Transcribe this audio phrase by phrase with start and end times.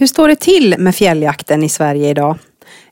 [0.00, 2.38] Hur står det till med fjälljakten i Sverige idag?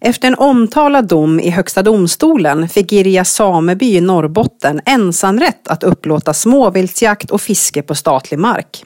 [0.00, 6.34] Efter en omtalad dom i Högsta domstolen fick Girjas sameby i Norrbotten ensamrätt att upplåta
[6.34, 8.84] småviltsjakt och fiske på statlig mark.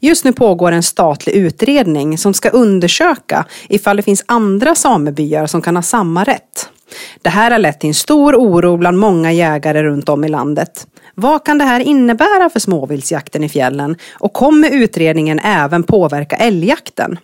[0.00, 5.62] Just nu pågår en statlig utredning som ska undersöka ifall det finns andra samebyar som
[5.62, 6.70] kan ha samma rätt.
[7.22, 10.86] Det här har lett till en stor oro bland många jägare runt om i landet.
[11.14, 13.96] Vad kan det här innebära för småviltsjakten i fjällen?
[14.12, 17.18] Och kommer utredningen även påverka älgjakten?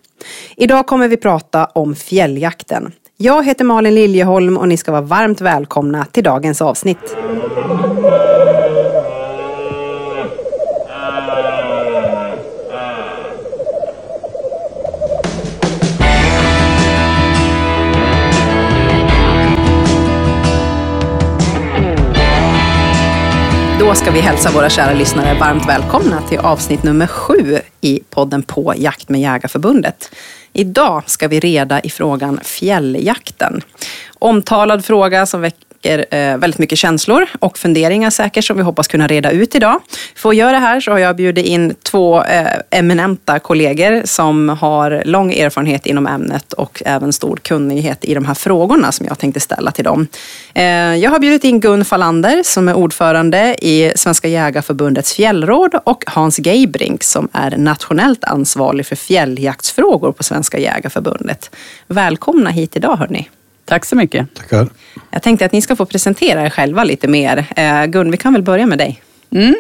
[0.57, 2.93] Idag kommer vi prata om fjälljakten.
[3.17, 7.17] Jag heter Malin Liljeholm och ni ska vara varmt välkomna till dagens avsnitt.
[23.93, 28.43] Då ska vi hälsa våra kära lyssnare varmt välkomna till avsnitt nummer sju i podden
[28.43, 30.15] På jakt med Jägarförbundet.
[30.53, 33.61] Idag ska vi reda i frågan fjälljakten.
[34.19, 35.41] Omtalad fråga som
[35.83, 39.81] väcker eh, väldigt mycket känslor och funderingar säkert som vi hoppas kunna reda ut idag.
[40.17, 44.49] För att göra det här så har jag bjudit in två eh, eminenta kollegor som
[44.49, 49.19] har lång erfarenhet inom ämnet och även stor kunnighet i de här frågorna som jag
[49.19, 50.07] tänkte ställa till dem.
[50.55, 50.65] Eh,
[50.97, 56.39] jag har bjudit in Gun Falander som är ordförande i Svenska Jägarförbundets fjällråd och Hans
[56.39, 61.51] Geibrink som är nationellt ansvarig för fjälljaktsfrågor på Svenska Jägarförbundet.
[61.87, 63.29] Välkomna hit idag hörni.
[63.65, 64.35] Tack så mycket.
[64.35, 64.69] Tackar.
[65.11, 67.47] Jag tänkte att ni ska få presentera er själva lite mer.
[67.57, 69.03] Eh, Gun, vi kan väl börja med dig.
[69.31, 69.55] Mm.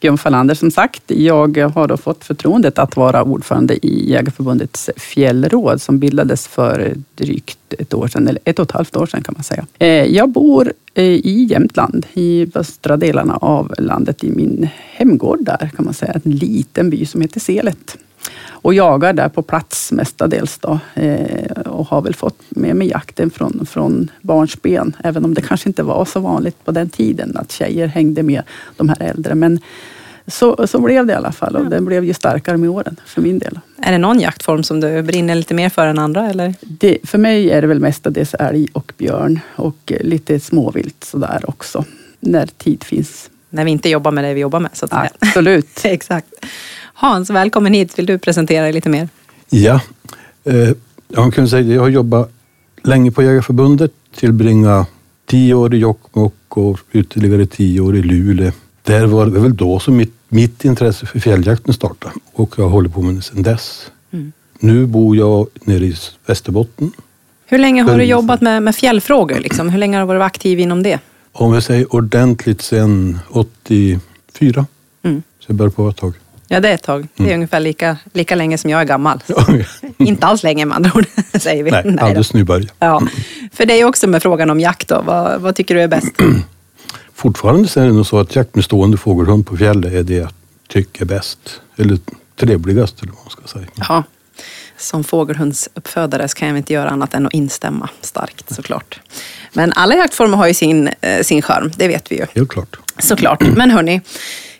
[0.00, 1.02] Gun Fallander som sagt.
[1.06, 7.74] Jag har då fått förtroendet att vara ordförande i Jägarförbundets fjällråd som bildades för drygt
[7.78, 9.66] ett år sedan, eller ett och ett halvt år sedan kan man säga.
[9.78, 15.70] Eh, jag bor eh, i Jämtland, i östra delarna av landet, i min hemgård där
[15.76, 16.12] kan man säga.
[16.24, 17.96] En liten by som heter Selet
[18.48, 20.58] och jagar där på plats mestadels.
[20.58, 25.42] Då, eh, och har väl fått med mig jakten från, från barnsben, även om det
[25.42, 28.42] kanske inte var så vanligt på den tiden att tjejer hängde med
[28.76, 29.34] de här äldre.
[29.34, 29.60] Men
[30.26, 33.22] så, så blev det i alla fall och den blev ju starkare med åren för
[33.22, 33.58] min del.
[33.82, 36.30] Är det någon jaktform som du brinner lite mer för än andra?
[36.30, 36.54] Eller?
[36.60, 41.84] Det, för mig är det väl mestadels älg och björn och lite småvilt sådär också.
[42.20, 43.30] När tid finns.
[43.50, 44.70] När vi inte jobbar med det vi jobbar med.
[44.72, 45.12] Så att.
[45.18, 45.68] Absolut.
[45.84, 46.26] Exakt.
[47.04, 47.98] Hans, välkommen hit.
[47.98, 49.08] Vill du presentera dig lite mer?
[49.50, 49.80] Ja,
[50.44, 50.70] eh,
[51.08, 52.30] jag kan säga att jag har jobbat
[52.82, 54.88] länge på Jägarförbundet, tillbringat
[55.26, 58.52] tio år i Jokkmokk och ytterligare tio år i Luleå.
[58.82, 62.88] Där var det väl då som mitt, mitt intresse för fjälljakten startade och jag håller
[62.88, 63.90] på med det sedan dess.
[64.10, 64.32] Mm.
[64.58, 65.94] Nu bor jag nere i
[66.26, 66.92] Västerbotten.
[67.46, 69.40] Hur länge har du jobbat med, med fjällfrågor?
[69.40, 69.68] Liksom?
[69.68, 70.98] Hur länge har du varit aktiv inom det?
[71.32, 74.66] Om jag säger ordentligt sedan 84.
[75.02, 75.22] Mm.
[75.38, 76.14] Så jag började på ett tag.
[76.54, 77.08] Ja, det är ett tag.
[77.16, 77.34] Det är mm.
[77.34, 79.22] ungefär lika, lika länge som jag är gammal.
[79.98, 81.06] inte alls länge med andra ord,
[81.40, 81.70] säger vi.
[81.70, 82.70] Nej, Nej alldeles nybörjare.
[82.78, 83.02] Ja.
[83.52, 85.02] För dig också med frågan om jakt då.
[85.02, 86.12] Vad, vad tycker du är bäst?
[87.14, 90.14] Fortfarande så är det nog så att jakt med stående fågelhund på fjället är det
[90.14, 90.30] jag
[90.68, 91.60] tycker är bäst.
[91.76, 91.98] Eller
[92.36, 93.66] trevligast, eller vad man ska säga.
[93.88, 94.02] Ja.
[94.76, 99.00] Som fågelhundsuppfödare så kan jag inte göra annat än att instämma starkt såklart.
[99.52, 102.26] Men alla jaktformer har ju sin, eh, sin charm, det vet vi ju.
[102.34, 102.76] Helt klart.
[102.98, 103.40] Såklart.
[103.56, 104.00] Men hörni,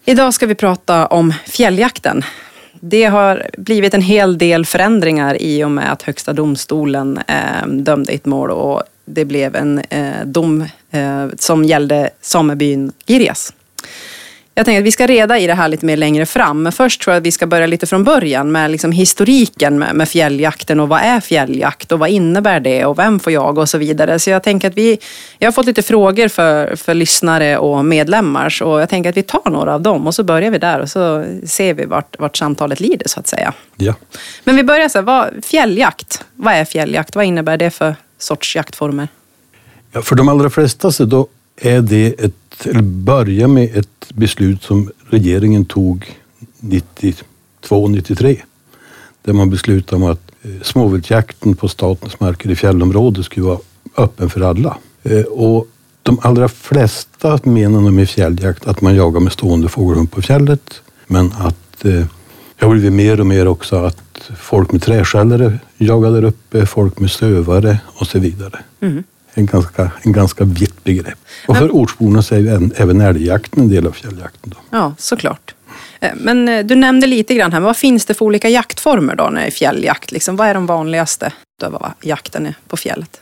[0.07, 2.23] Idag ska vi prata om fjälljakten.
[2.81, 8.13] Det har blivit en hel del förändringar i och med att Högsta domstolen eh, dömde
[8.13, 13.53] ett mål och det blev en eh, dom eh, som gällde samebyn Girjas.
[14.57, 16.63] Jag tänker att vi ska reda i det här lite mer längre fram.
[16.63, 19.95] Men först tror jag att vi ska börja lite från början med liksom historiken med,
[19.95, 23.69] med fjälljakten och vad är fjälljakt och vad innebär det och vem får jag och
[23.69, 24.19] så vidare.
[24.19, 24.99] Så jag tänker att vi,
[25.39, 29.23] jag har fått lite frågor för, för lyssnare och medlemmar så jag tänker att vi
[29.23, 32.37] tar några av dem och så börjar vi där och så ser vi vart, vart
[32.37, 33.53] samtalet lider så att säga.
[33.77, 33.95] Ja.
[34.45, 37.17] Men vi börjar så här, vad, fjälljakt, vad är fjälljakt?
[37.17, 39.09] Vad innebär det för sorts jaktformer?
[39.93, 44.63] Ja, för de allra flesta så då är det ett, eller börja med ett beslut
[44.63, 46.19] som regeringen tog
[46.61, 48.37] 92-93.
[49.23, 53.59] Där man beslutade om att eh, småviltjakten på statens marker i fjällområdet skulle vara
[53.97, 54.77] öppen för alla.
[55.03, 55.69] Eh, och
[56.03, 60.81] de allra flesta menar med fjälljakt att man jagar med stående fågelhund på fjället.
[61.07, 62.05] Men att eh,
[62.59, 66.99] det har blivit mer och mer också att folk med träskällare jagar där uppe, folk
[66.99, 68.59] med sövare och så vidare.
[68.81, 69.05] Mm
[69.35, 71.19] en ganska, en ganska vitt begrepp.
[71.49, 74.51] Och för ortsborna så är ju även älgjakten en del av fjälljakten.
[74.51, 74.57] Då.
[74.71, 75.55] Ja, såklart.
[76.01, 79.25] Eh, men eh, du nämnde lite grann här, vad finns det för olika jaktformer då
[79.25, 80.13] när det är fjälljakt?
[80.13, 81.33] Liksom, vad är de vanligaste
[82.01, 83.21] jakten är på fjället?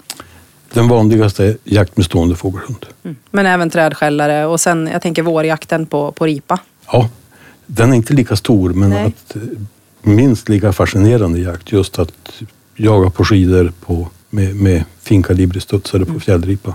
[0.73, 2.87] Den vanligaste är jakt med stående fågelhund.
[3.05, 3.17] Mm.
[3.31, 6.59] Men även trädskällare och sen, jag tänker vårjakten på, på ripa?
[6.87, 7.09] Ja,
[7.67, 9.07] den är inte lika stor men Nej.
[9.07, 9.37] att
[10.03, 11.73] minst lika fascinerande jakt.
[11.73, 12.43] Just att
[12.77, 16.75] jaga på skidor på, med, med finkalibrig studsare på fjällripa.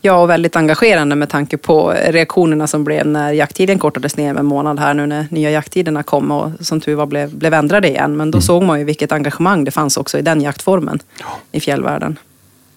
[0.00, 4.40] Ja, och väldigt engagerande med tanke på reaktionerna som blev när jakttiden kortades ner med
[4.40, 7.88] en månad här nu när nya jakttiderna kom och som tur var blev, blev ändrade
[7.88, 8.16] igen.
[8.16, 8.42] Men då mm.
[8.42, 11.26] såg man ju vilket engagemang det fanns också i den jaktformen ja.
[11.52, 12.18] i fjällvärlden.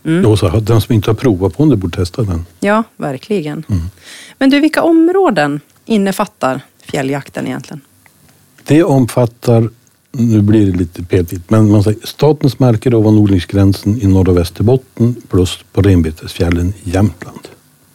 [0.04, 0.24] Mm.
[0.24, 2.46] Jo, så den som inte har provat på den borde testa den.
[2.60, 3.64] Ja, verkligen.
[3.70, 3.82] Mm.
[4.38, 7.82] Men du, vilka områden innefattar fjälljakten egentligen?
[8.64, 9.70] Det omfattar,
[10.18, 15.16] nu blir det lite petigt, men man säger statens marker ovan odlingsgränsen i norra Västerbotten
[15.30, 17.40] plus på renbetesfjällen i Jämtland.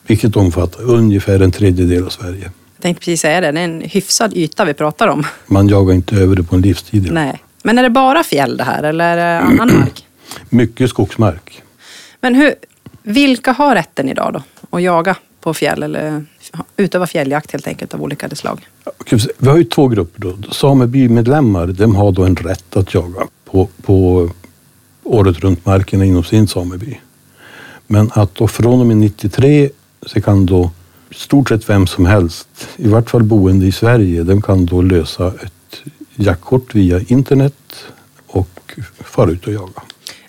[0.06, 2.42] Vilket omfattar ungefär en tredjedel av Sverige.
[2.42, 5.24] Jag tänkte precis säga det, det är en hyfsad yta vi pratar om.
[5.46, 7.08] Man jagar inte över det på en livstid.
[7.12, 7.42] Nej.
[7.62, 10.06] Men är det bara fjäll det här eller är det annan mark?
[10.48, 11.62] Mycket skogsmark.
[12.20, 12.54] Men hur,
[13.02, 14.42] vilka har rätten idag då
[14.76, 16.24] att jaga på fjäll eller
[16.76, 18.68] utöva fjälljakt helt enkelt av olika slag?
[19.38, 20.52] Vi har ju två grupper då.
[20.52, 24.30] Samebymedlemmar, de har då en rätt att jaga på, på
[25.02, 26.98] året runt markerna inom sin sameby.
[27.86, 29.70] Men att då från och med 93
[30.06, 30.70] så kan då
[31.10, 35.26] stort sett vem som helst, i vart fall boende i Sverige, de kan då lösa
[35.26, 35.82] ett
[36.14, 37.84] jaktkort via internet
[38.26, 39.82] och fara ut och jaga.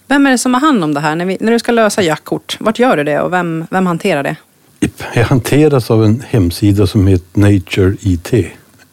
[0.07, 1.15] Vem är det som har hand om det här?
[1.15, 4.23] När, vi, när du ska lösa jaktkort, vart gör du det och vem, vem hanterar
[4.23, 4.35] det?
[5.15, 8.33] Hanteras av en hemsida som heter Nature IT.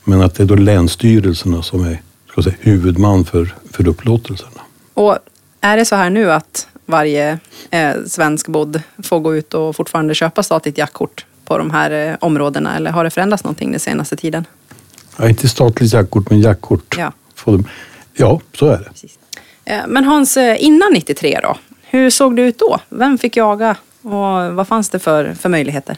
[0.05, 4.61] Men att det är då länsstyrelserna som är ska säga, huvudman för, för upplåtelserna.
[4.95, 5.19] Och
[5.61, 7.39] är det så här nu att varje
[7.71, 12.17] eh, svensk bodd får gå ut och fortfarande köpa statligt jaktkort på de här eh,
[12.21, 14.45] områdena eller har det förändrats någonting den senaste tiden?
[15.17, 16.97] Ja, inte statligt jaktkort men jaktkort.
[16.99, 17.13] Ja,
[18.15, 18.85] ja så är det.
[18.85, 19.19] Precis.
[19.65, 21.57] Eh, men Hans, eh, innan 93 då?
[21.83, 22.79] Hur såg det ut då?
[22.89, 25.97] Vem fick jaga och vad fanns det för, för möjligheter?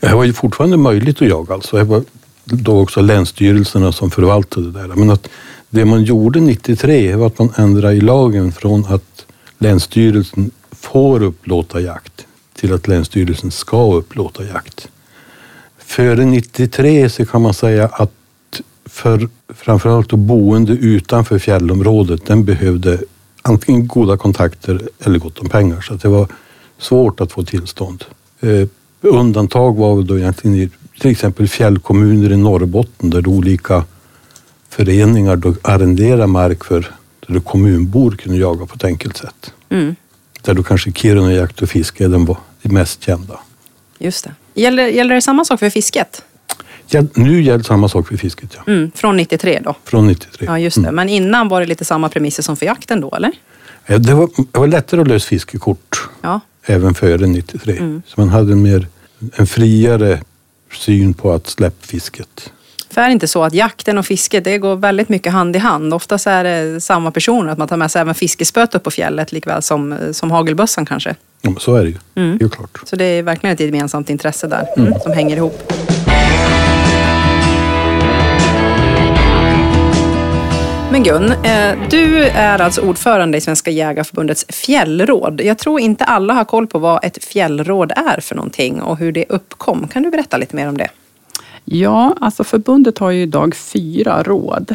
[0.00, 1.76] Det var ju fortfarande möjligt att jaga alltså.
[1.76, 2.04] Det var
[2.44, 4.88] då också länsstyrelserna som förvaltade det där.
[4.88, 5.28] Men att
[5.70, 9.26] det man gjorde 93 var att man ändrade i lagen från att
[9.58, 14.88] Länsstyrelsen får upplåta jakt till att Länsstyrelsen ska upplåta jakt.
[15.78, 18.12] Före 93 så kan man säga att
[18.86, 22.98] för framförallt boende utanför fjällområdet, den behövde
[23.42, 25.80] antingen goda kontakter eller gott om pengar.
[25.80, 26.28] Så det var
[26.78, 28.04] svårt att få tillstånd.
[28.40, 28.68] Eh,
[29.00, 30.70] undantag var väl då egentligen i
[31.00, 33.84] till exempel fjällkommuner i Norrbotten där olika
[34.68, 36.90] föreningar då arrenderar mark för
[37.26, 39.52] där kommunbor kunde jaga på ett enkelt sätt.
[39.68, 39.96] Mm.
[40.42, 43.40] Där då kanske Kiruna Jakt och Fiske den var det mest kända.
[43.98, 44.34] Just det.
[44.54, 46.22] Gäller, gäller det samma sak för fisket?
[46.86, 48.50] Ja, nu gäller samma sak för fisket.
[48.56, 48.72] Ja.
[48.72, 49.74] Mm, från 93 då?
[49.84, 50.46] Från 93.
[50.46, 50.80] Ja, just det.
[50.80, 50.94] Mm.
[50.94, 53.32] Men innan var det lite samma premisser som för jakten då, eller?
[53.86, 56.40] Det var, det var lättare att lösa fiskekort ja.
[56.70, 57.76] Även före 93.
[57.76, 58.02] Mm.
[58.06, 58.86] Så man hade en, mer,
[59.34, 60.20] en friare
[60.72, 62.52] syn på att släppa fisket.
[62.90, 65.58] För är det inte så att jakten och fisket det går väldigt mycket hand i
[65.58, 65.94] hand?
[65.94, 69.32] Oftast är det samma personer, att man tar med sig även fiskespöet upp på fjället
[69.32, 71.14] likväl som, som hagelbössan kanske.
[71.42, 71.96] Ja, så är det ju.
[72.14, 72.38] Mm.
[72.38, 72.80] Det är klart.
[72.84, 74.94] Så det är verkligen ett gemensamt intresse där mm.
[75.00, 75.72] som hänger ihop.
[80.90, 85.40] Men Gun, eh, du är alltså ordförande i Svenska Jägarförbundets fjällråd.
[85.40, 89.12] Jag tror inte alla har koll på vad ett fjällråd är för någonting och hur
[89.12, 89.88] det uppkom.
[89.88, 90.88] Kan du berätta lite mer om det?
[91.64, 94.74] Ja, alltså förbundet har ju idag fyra råd,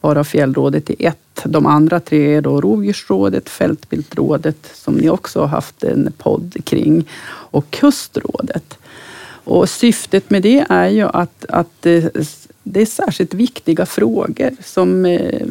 [0.00, 1.42] varav fjällrådet är ett.
[1.44, 7.08] De andra tre är då rovdjursrådet, fältviltrådet, som ni också har haft en podd kring,
[7.26, 8.78] och kustrådet.
[9.44, 12.04] Och syftet med det är ju att, att eh,
[12.64, 15.46] det är särskilt viktiga frågor som eh,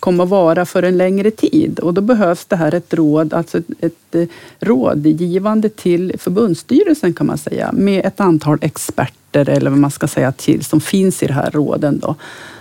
[0.00, 1.78] kommer att vara för en längre tid.
[1.78, 4.26] Och då behövs det här ett råd, alltså ett, ett eh,
[4.60, 10.32] rådgivande till förbundsstyrelsen kan man säga med ett antal experter eller vad man ska säga
[10.32, 12.14] till som finns i de här råden då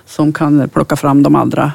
[0.05, 1.71] som kan plocka fram de allra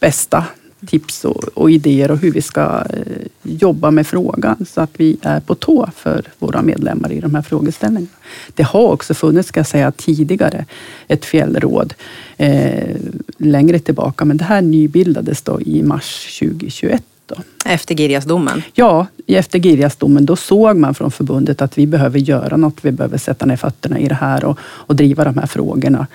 [0.00, 0.44] bästa
[0.86, 5.16] tips och, och, idéer och hur vi ska eh, jobba med frågan så att vi
[5.22, 8.16] är på tå för våra medlemmar i de här frågeställningarna.
[8.54, 10.64] Det har också funnits, ska jag säga, tidigare
[11.08, 11.94] ett fjällråd
[12.36, 12.96] eh,
[13.38, 17.02] längre tillbaka, men det här nybildades då i mars 2021.
[17.26, 17.36] Då.
[17.64, 18.62] Efter Girjasdomen?
[18.74, 22.76] Ja, efter Girjasdomen då såg man från förbundet att vi behöver göra något.
[22.82, 26.06] Vi behöver sätta ner fötterna i det här och, och driva de här frågorna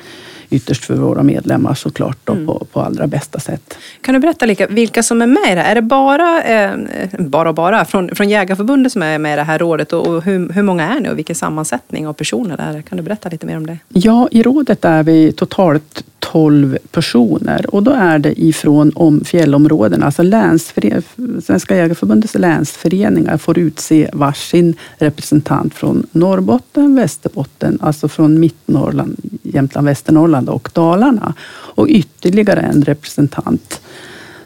[0.54, 2.46] ytterst för våra medlemmar såklart då, mm.
[2.46, 3.78] på, på allra bästa sätt.
[4.02, 6.72] Kan du berätta lika, vilka som är med i det Är det bara, eh,
[7.20, 10.24] bara och bara, från, från Jägarförbundet som är med i det här rådet och, och
[10.24, 12.82] hur, hur många är ni och vilken sammansättning av personer det är?
[12.82, 13.78] Kan du berätta lite mer om det?
[13.90, 16.04] Ja, i rådet är vi totalt
[16.34, 17.76] 12 personer.
[17.76, 21.02] Och då är det ifrån om fjällområdena, alltså länsföre-
[21.44, 30.50] Svenska Jägareförbundets länsföreningar får utse varsin representant från Norrbotten, Västerbotten, alltså från Mittnorrland, Jämtland, Västernorrland
[30.50, 31.34] och Dalarna.
[31.76, 33.82] Och ytterligare en representant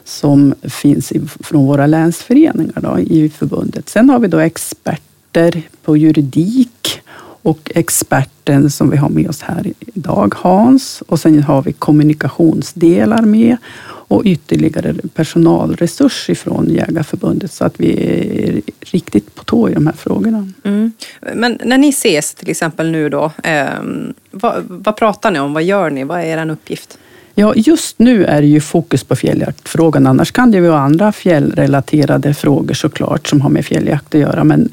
[0.04, 3.88] som finns från våra länsföreningar då, i förbundet.
[3.88, 6.97] Sen har vi då experter på juridik
[7.42, 11.02] och experten som vi har med oss här idag, Hans.
[11.06, 13.56] Och sen har vi kommunikationsdelar med
[14.08, 19.94] och ytterligare personalresurs ifrån Jägarförbundet så att vi är riktigt på tå i de här
[19.94, 20.52] frågorna.
[20.64, 20.92] Mm.
[21.34, 23.68] Men när ni ses till exempel nu då, eh,
[24.30, 25.52] vad, vad pratar ni om?
[25.52, 26.04] Vad gör ni?
[26.04, 26.98] Vad är er uppgift?
[27.40, 30.06] Ja, just nu är det ju fokus på fjälljaktfrågan.
[30.06, 34.44] Annars kan det ju vara andra fjällrelaterade frågor såklart som har med fjälljakt att göra.
[34.44, 34.68] Men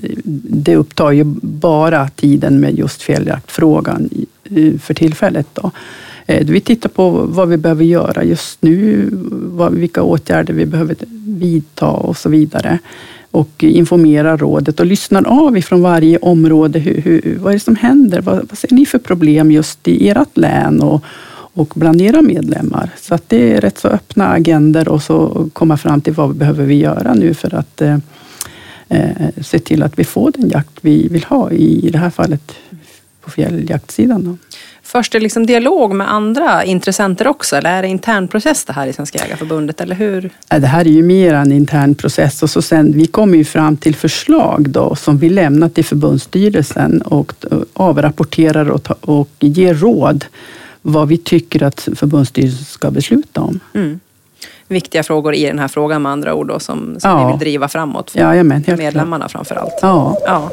[0.50, 4.10] det upptar ju bara tiden med just fjälljaktfrågan
[4.82, 5.48] för tillfället.
[5.54, 5.72] Då.
[6.26, 9.10] Eh, vi tittar på vad vi behöver göra just nu,
[9.72, 10.96] vilka åtgärder vi behöver
[11.26, 12.80] vidta och så vidare.
[13.32, 16.80] Och informerar rådet och lyssnar av ifrån varje område.
[16.80, 18.22] Hur, hur, vad är det som händer?
[18.22, 20.82] Vad, vad ser ni för problem just i ert län?
[20.82, 21.04] Och,
[21.56, 22.90] och bland era medlemmar.
[23.02, 26.66] Så att det är rätt så öppna agender och så komma fram till vad behöver
[26.66, 27.98] vi göra nu för att eh,
[29.42, 32.52] se till att vi får den jakt vi vill ha, i det här fallet
[33.22, 34.24] på fjälljaktsidan.
[34.26, 34.38] Då.
[34.84, 38.88] Förs det liksom dialog med andra intressenter också eller är det intern process det här
[38.88, 39.82] i Svenska Jägareförbundet?
[39.82, 40.30] Eller hur?
[40.48, 43.78] Det här är ju mer en intern process och så sen, vi kommer ju fram
[43.78, 47.34] till förslag då, som vi lämnar till förbundsstyrelsen och
[47.74, 50.26] avrapporterar och, ta, och ger råd
[50.88, 53.60] vad vi tycker att förbundsstyrelsen ska besluta om.
[53.74, 54.00] Mm.
[54.68, 57.26] Viktiga frågor i den här frågan med andra ord då, som, som ja.
[57.26, 59.80] ni vill driva framåt för ja, jamen, medlemmarna framför allt.
[59.82, 60.18] Ja.
[60.26, 60.52] ja.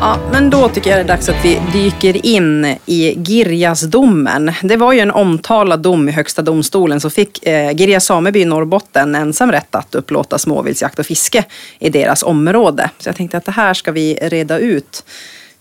[0.00, 4.52] Ja, men då tycker jag det är dags att vi dyker in i Girjasdomen.
[4.62, 8.44] Det var ju en omtalad dom i Högsta domstolen som fick eh, Girjas sameby i
[8.44, 11.44] Norrbotten ensam rätt att upplåta småviltsjakt och fiske
[11.78, 12.90] i deras område.
[12.98, 15.04] Så jag tänkte att det här ska vi reda ut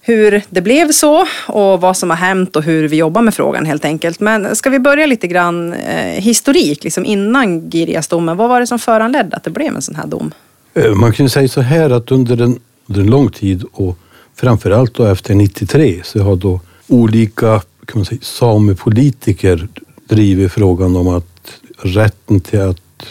[0.02, 3.66] hur det blev så och vad som har hänt och hur vi jobbar med frågan
[3.66, 4.20] helt enkelt.
[4.20, 8.38] Men ska vi börja lite grann eh, historik, liksom innan Girjasdomen.
[8.38, 10.34] Vad var det som föranledde att det blev en sån här dom?
[10.74, 13.98] Eh, man kan säga så här att under en, under en lång tid och
[14.36, 19.68] framförallt då efter 93 så har då olika kan man säga, samepolitiker
[20.08, 23.06] drivit frågan om att rätten till att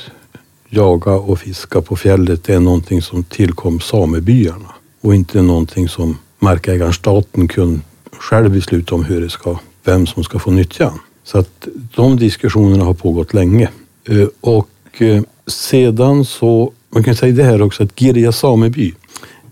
[0.69, 6.93] jaga och fiska på fjället är någonting som tillkom samebyarna och inte någonting som markägaren
[6.93, 7.81] staten kunde
[8.19, 10.93] själv besluta om hur det ska, vem som ska få nyttja.
[11.25, 13.69] Så att de diskussionerna har pågått länge.
[14.09, 14.69] Eh, och
[15.02, 18.95] eh, sedan så, man kan säga det här också att Girja sameby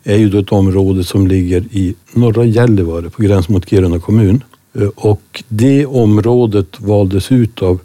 [0.04, 4.44] är ju då ett område som ligger i norra Gällivare på gräns mot Kiruna kommun.
[4.74, 7.80] Eh, och det området valdes ut av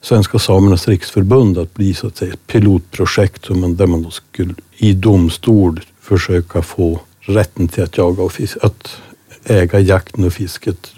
[0.00, 4.92] Svenska Samernas Riksförbund att bli så att säga ett pilotprojekt där man då skulle i
[4.92, 8.96] domstol försöka få rätten till att jaga och fiska, att
[9.44, 10.92] äga jakten och fisket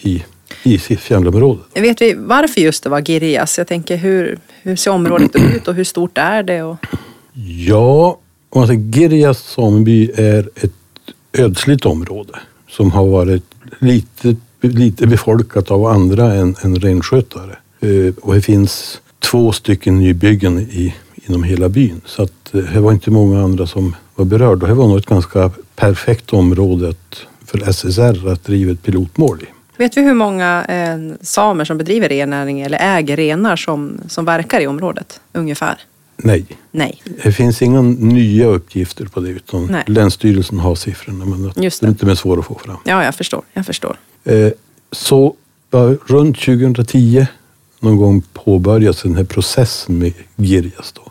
[0.00, 0.24] i,
[0.62, 1.60] i sitt fjällområde.
[1.74, 3.58] Vet vi varför just det var Girjas?
[3.58, 6.62] Jag tänker hur, hur ser området ut och hur stort är det?
[6.62, 6.76] Och...
[7.66, 8.18] Ja,
[8.56, 10.72] om man säger alltså, Girjas sameby är ett
[11.32, 12.32] ödsligt område
[12.68, 13.44] som har varit
[13.78, 17.56] lite, lite befolkat av andra än, än renskötare.
[17.80, 22.00] Eh, och det finns två stycken nybyggen i, inom hela byn.
[22.04, 24.66] Så att eh, det var inte många andra som var berörda.
[24.66, 26.94] Det var nog ett ganska perfekt område
[27.44, 29.46] för SSR att driva ett pilotmål i.
[29.76, 34.60] Vet vi hur många eh, samer som bedriver rennäring eller äger renar som, som verkar
[34.60, 35.76] i området ungefär?
[36.16, 36.46] Nej.
[36.70, 37.02] Nej.
[37.22, 39.84] Det finns inga nya uppgifter på det utan Nej.
[39.86, 41.86] Länsstyrelsen har siffrorna men det, Just det.
[41.86, 42.76] är inte mer svårt att få fram.
[42.84, 43.42] Ja, jag förstår.
[43.52, 43.98] Jag förstår.
[44.24, 44.50] Eh,
[44.92, 45.36] så
[46.06, 47.26] runt 2010
[47.80, 51.02] någon gång påbörjas den här processen med Girjas då.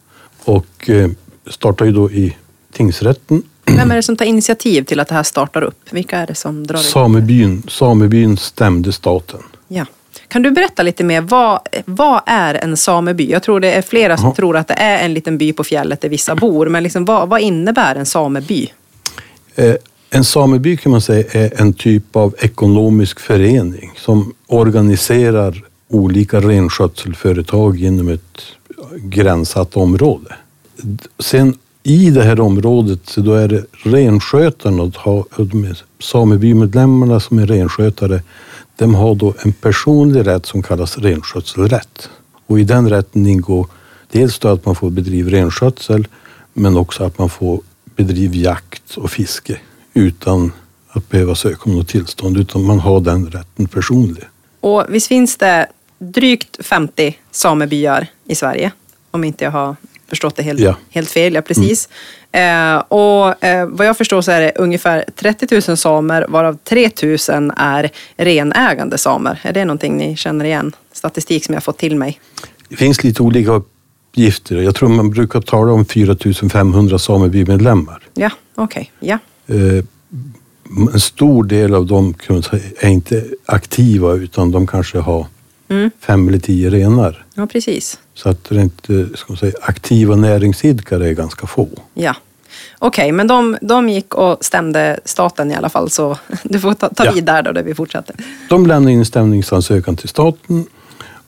[0.52, 1.10] Och eh,
[1.50, 2.36] startar ju då i
[2.72, 3.44] tingsrätten.
[3.66, 5.80] Vem är det som tar initiativ till att det här startar upp?
[5.92, 9.40] Vilka är det som drar samebyn, samebyn stämde staten.
[9.68, 9.86] Ja.
[10.28, 13.32] Kan du berätta lite mer, vad, vad är en sameby?
[13.32, 14.36] Jag tror det är flera som Aha.
[14.36, 17.30] tror att det är en liten by på fjället där vissa bor, men liksom, vad,
[17.30, 18.68] vad innebär en sameby?
[19.56, 19.76] Eh,
[20.10, 27.82] en sameby kan man säga är en typ av ekonomisk förening som organiserar olika renskötselföretag
[27.82, 28.42] inom ett
[28.96, 30.36] gränsat område.
[31.20, 34.92] Sen i det här området så då är det renskötarna,
[36.00, 38.22] samebymedlemmarna som är renskötare,
[38.78, 42.10] de har då en personlig rätt som kallas renskötselrätt.
[42.48, 43.68] Och i den rätten ingår
[44.12, 46.08] dels då att man får bedriva renskötsel
[46.54, 47.62] men också att man får
[47.96, 49.60] bedriva jakt och fiske
[49.94, 50.52] utan
[50.90, 54.24] att behöva söka om något tillstånd utan man har den rätten personlig.
[54.60, 55.68] Och visst finns det
[56.00, 58.72] drygt 50 samebyar i Sverige?
[59.12, 59.76] Om inte jag har
[60.10, 60.76] förstått det helt, Ja.
[60.90, 61.34] helt fel.
[61.34, 61.90] Ja, precis.
[62.32, 66.90] Eh, och eh, vad jag förstår så är det ungefär 30 000 samer varav 3
[67.04, 69.40] 000 är renägande samer.
[69.44, 70.72] Är det någonting ni känner igen?
[70.94, 72.20] Statistik som jag fått till mig.
[72.70, 74.56] Det finns lite olika uppgifter.
[74.62, 76.16] Jag tror man brukar tala om 4
[76.52, 78.00] 500 samebymedlemmar.
[78.14, 78.92] Ja, okej.
[79.00, 79.18] Ja.
[79.48, 79.84] Eh,
[80.94, 82.14] En stor del av dem
[82.80, 85.26] är inte aktiva utan de kanske har
[85.68, 85.92] Mm.
[86.00, 87.26] fem eller tio renar.
[87.36, 88.00] ja, precis.
[88.14, 91.70] Så att det är inte, ska man säga, aktiva näringsidkare är ganska få.
[91.94, 92.16] Ja.
[92.80, 96.90] Okej, men de, de gick och stämde staten i alla fall, så du får ta,
[96.90, 97.12] ta Ja.
[97.12, 98.16] vid där då, där vi fortsätter.
[98.50, 100.66] De lämnar in stämningsansökan till staten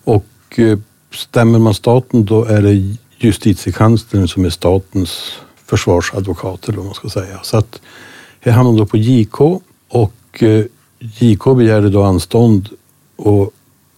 [0.03, 0.25] och
[0.55, 0.79] eh,
[1.13, 5.31] stämmer man staten då är det justitiekanslern som är statens
[5.65, 7.39] försvarsadvokat eller vad man ska säga.
[7.43, 7.81] Så att
[8.39, 9.41] här hamnar man då på JK
[9.87, 10.65] och eh,
[10.99, 12.69] JK begärde då anstånd
[13.15, 13.51] och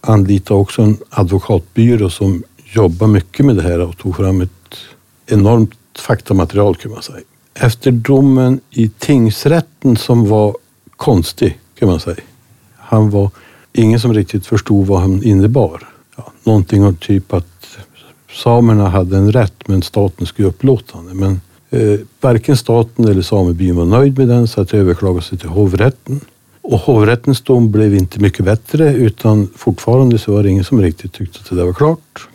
[0.09, 4.75] anlitade också en advokatbyrå som jobbade mycket med det här och tog fram ett
[5.25, 7.19] enormt faktamaterial kan man säga.
[7.53, 10.55] Efter domen i tingsrätten som var
[10.95, 12.17] konstig kan man säga.
[12.77, 13.29] Han var
[13.73, 15.87] ingen som riktigt förstod vad han innebar.
[16.15, 17.77] Ja, någonting av typ att
[18.31, 21.17] samerna hade en rätt men staten skulle upplåta den.
[21.17, 25.49] Men eh, varken staten eller samebyn var nöjd med den så att det överklagades till
[25.49, 26.21] hovrätten.
[26.61, 31.13] Och hovrättens dom blev inte mycket bättre utan fortfarande så var det ingen som riktigt
[31.13, 32.27] tyckte att det där var klart.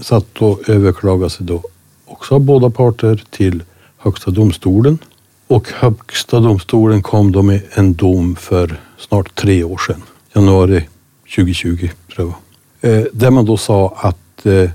[0.00, 1.62] Så att då överklagades det då
[2.04, 3.62] också av båda parter till
[3.98, 4.98] Högsta domstolen.
[5.46, 10.02] Och Högsta domstolen kom då med en dom för snart tre år sedan.
[10.34, 10.88] Januari
[11.36, 12.34] 2020 tror jag
[12.80, 13.08] det var.
[13.12, 14.70] Där man då sa att eh,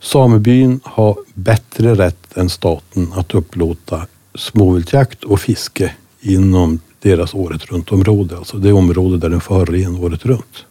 [0.00, 8.36] samebyn har bättre rätt än staten att upplåta småviltjakt och fiske inom deras året runt-område.
[8.36, 10.64] Alltså det område där den får ha ren året runt.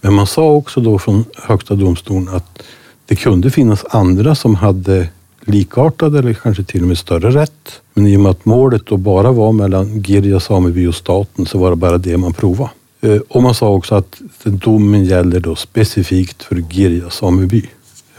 [0.00, 2.62] Men man sa också då från Högsta domstolen att
[3.06, 5.08] det kunde finnas andra som hade
[5.44, 7.80] likartad eller kanske till och med större rätt.
[7.94, 11.58] Men i och med att målet då bara var mellan Girja sameby och staten så
[11.58, 12.70] var det bara det man provade.
[13.00, 17.66] Eh, och man sa också att domen gäller då specifikt för Girja sameby.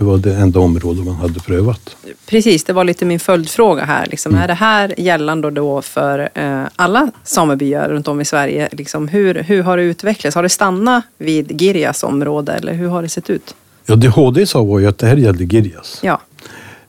[0.04, 1.96] Det var det enda område man hade prövat.
[2.26, 4.06] Precis, det var lite min följdfråga här.
[4.06, 8.70] Liksom, Är det här gällande då för eh, alla samebyar runt om i Sverige?
[8.72, 10.36] Liksom, hur, hur har det utvecklats?
[10.36, 13.56] Har det stannat vid Girjas område eller hur har det sett ut?
[13.86, 16.00] Ja, det HD sa var ju att det här gällde Girjas.
[16.02, 16.22] Ja,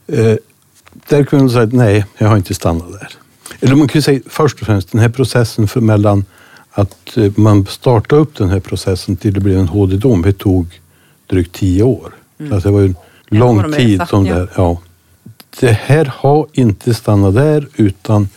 [0.07, 0.37] Eh,
[1.09, 3.09] där kunde man säga att nej, jag har inte stannat där.
[3.61, 6.25] Eller man kan säga först och främst den här processen för mellan
[6.71, 10.81] att eh, man startade upp den här processen till det blev en HD-dom, det tog
[11.27, 12.15] drygt tio år.
[12.49, 12.97] Så att det var ju en
[13.29, 14.35] Ja, lång de tid satt, som ja.
[14.35, 14.51] där.
[14.57, 14.79] Ja.
[15.61, 18.29] Det här har inte stannat där utan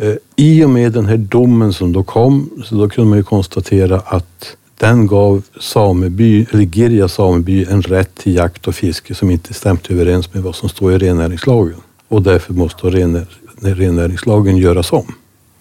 [0.00, 3.24] eh, i och med den här domen som då kom så då kunde man ju
[3.24, 9.30] konstatera att den gav sameby, eller Girja sameby en rätt till jakt och fiske som
[9.30, 11.76] inte stämde överens med vad som står i rennäringslagen.
[12.08, 13.26] Och därför måste renär,
[13.60, 15.14] rennäringslagen göras om.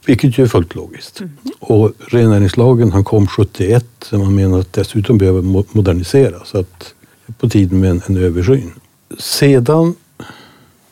[0.05, 1.21] Vilket ju är fullt logiskt.
[1.59, 6.47] Och rennäringslagen han kom 71 så man menar att dessutom behöver mo- moderniseras.
[6.49, 6.96] Så att det
[7.37, 8.71] på tiden med en, en översyn.
[9.19, 9.95] Sedan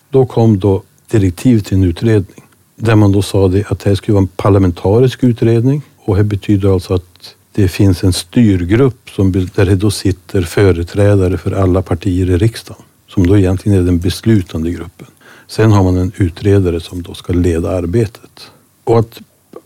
[0.09, 2.45] då kom då direktiv till en utredning
[2.75, 6.23] där man då sa det att det här skulle vara en parlamentarisk utredning och det
[6.23, 11.81] betyder alltså att det finns en styrgrupp som, där det då sitter företrädare för alla
[11.81, 15.07] partier i riksdagen som då egentligen är den beslutande gruppen.
[15.47, 18.51] Sen har man en utredare som då ska leda arbetet.
[18.83, 19.21] Och att,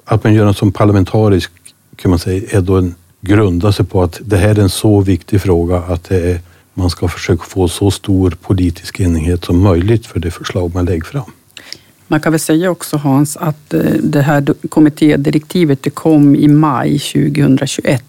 [0.05, 1.51] att man gör en som parlamentarisk
[1.95, 4.99] kan man säga är då en, grundar sig på att det här är en så
[5.01, 6.39] viktig fråga att det är,
[6.79, 11.03] man ska försöka få så stor politisk enighet som möjligt för det förslag man lägger
[11.03, 11.31] fram.
[12.07, 16.99] Man kan väl säga också Hans att eh, det här kommittédirektivet det kom i maj
[16.99, 18.03] 2021.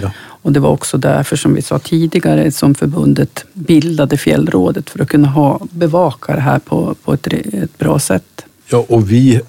[0.00, 0.10] Ja.
[0.16, 5.08] Och det var också därför som vi sa tidigare som förbundet bildade Fjällrådet för att
[5.08, 8.44] kunna ha, bevaka det här på, på ett, ett bra sätt.
[8.70, 9.40] Ja, och vi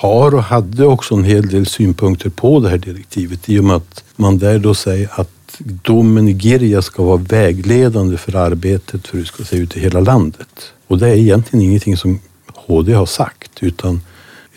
[0.00, 3.76] har och hade också en hel del synpunkter på det här direktivet i och med
[3.76, 9.16] att man där då säger att domen i Girja ska vara vägledande för arbetet för
[9.16, 10.72] hur det ska se ut i hela landet.
[10.86, 14.00] Och det är egentligen ingenting som HD har sagt utan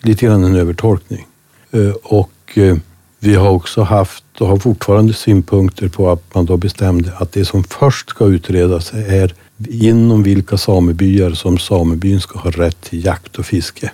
[0.01, 1.25] lite grann en övertolkning.
[1.71, 2.77] Eh, och eh,
[3.19, 7.45] vi har också haft och har fortfarande synpunkter på att man då bestämde att det
[7.45, 9.35] som först ska utredas är
[9.69, 13.91] inom vilka samebyar som samebyn ska ha rätt till jakt och fiske.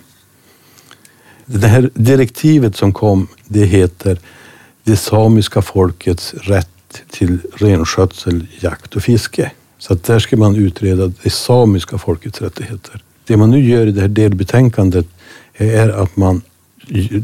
[1.46, 4.18] Det här direktivet som kom, det heter
[4.84, 6.75] det samiska folkets rätt
[7.10, 9.50] till renskötsel, jakt och fiske.
[9.78, 13.02] Så att där ska man utreda det samiska folkets rättigheter.
[13.24, 15.06] Det man nu gör i det här delbetänkandet
[15.54, 16.42] är att man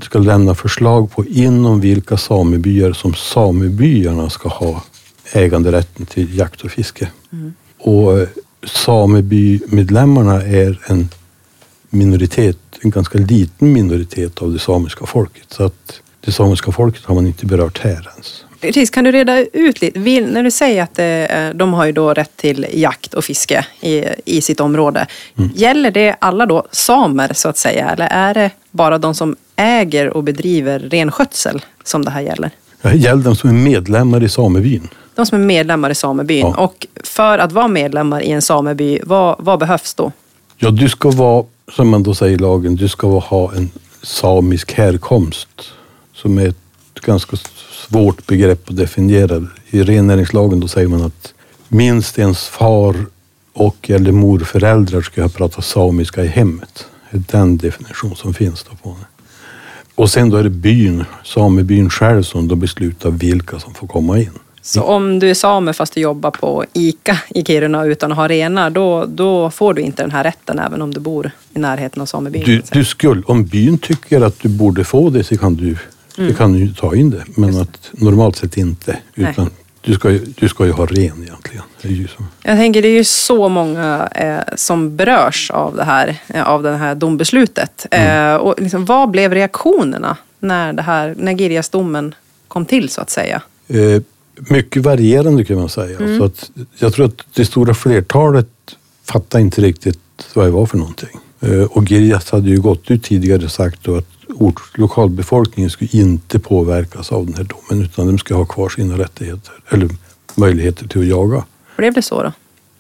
[0.03, 4.83] ska lämna förslag på inom vilka samebyar som samebyarna ska ha
[5.33, 7.09] äganderätten till jakt och fiske.
[7.33, 7.55] Mm.
[7.79, 8.29] Och eh,
[8.67, 11.09] samebymedlemmarna är en
[11.91, 15.47] minoritet, en ganska liten minoritet av det samiska folket.
[15.49, 18.45] Så att det samiska folket har man inte berört här ens.
[18.63, 22.15] Precis, kan du reda ut lite, när du säger att eh, de har ju då
[22.15, 25.07] rätt till jakt och fiske i, i sitt område.
[25.39, 25.51] Mm.
[25.55, 30.09] Gäller det alla då samer så att säga eller är det bara de som äger
[30.09, 32.51] och bedriver renskötsel som det här gäller?
[32.83, 34.89] Det gäller de som är medlemmar i samebyn.
[35.15, 36.41] De som är medlemmar i samebyn.
[36.41, 36.55] Ja.
[36.57, 40.13] Och för att vara medlemmar i en sameby, vad, vad behövs då?
[40.57, 43.71] Ja, du ska vara, som man då säger i lagen, du ska ha en
[44.03, 45.49] samisk härkomst
[46.15, 47.37] som är ett ganska
[47.89, 49.47] svårt begrepp att definiera.
[49.71, 51.35] I rennäringslagen då säger man att
[51.69, 52.97] minst ens far
[53.53, 56.87] och eller morföräldrar ska ha pratat samiska i hemmet.
[57.11, 59.07] Det är den definition som finns då på det.
[59.95, 64.19] Och sen då är det byn, samebyn själv som då beslutar vilka som får komma
[64.19, 64.31] in.
[64.65, 68.29] Så om du är same fast du jobbar på ICA i Kiruna utan att ha
[68.29, 72.03] renar, då, då får du inte den här rätten även om du bor i närheten
[72.03, 72.43] av samebyn?
[72.45, 75.77] Du, du skulle, om byn tycker att du borde få det så kan du
[76.19, 76.31] Mm.
[76.31, 78.99] Det kan ju ta in det, men att normalt sett inte.
[79.15, 81.63] Utan du ska, ju, du ska ju ha ren egentligen.
[81.83, 82.25] Det är ju så.
[82.43, 86.63] Jag tänker det är ju så många eh, som berörs av det här, eh, av
[86.63, 87.87] det här dombeslutet.
[87.91, 88.35] Mm.
[88.35, 92.15] Eh, och liksom, vad blev reaktionerna när, det här, när Girjasdomen
[92.49, 93.43] kom till så att säga?
[93.69, 94.03] Eh,
[94.35, 95.99] mycket varierande kan man säga.
[95.99, 96.19] Mm.
[96.19, 98.49] Så att, jag tror att det stora flertalet
[99.05, 99.99] fattar inte riktigt
[100.35, 101.21] vad det var för någonting.
[101.43, 106.39] Eh, och Girjas hade ju gått ut tidigare och sagt att ort, lokalbefolkningen skulle inte
[106.39, 109.89] påverkas av den här domen utan de ska ha kvar sina rättigheter eller
[110.35, 111.45] möjligheter till att jaga.
[111.77, 112.33] Blev det så då?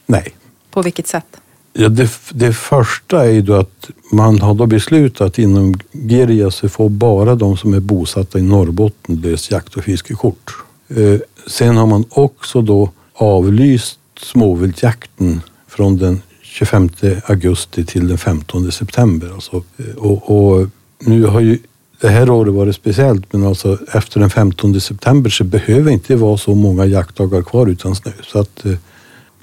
[0.06, 0.34] Nej.
[0.70, 1.36] På vilket sätt?
[1.72, 6.68] Ja, det, det första är ju då att man har då beslutat inom Girja så
[6.68, 10.56] får bara de som är bosatta i Norrbotten löst jakt och fiskekort.
[10.88, 16.22] Eh, sen har man också då avlyst småviltjakten från den
[16.52, 16.90] 25
[17.24, 19.30] augusti till den 15 september.
[19.34, 19.64] Alltså,
[19.96, 21.58] och, och nu har ju
[22.00, 26.16] det här året varit speciellt, men alltså efter den 15 september så behöver det inte
[26.16, 28.12] vara så många jaktdagar kvar utan snö.
[28.22, 28.72] Så att, eh,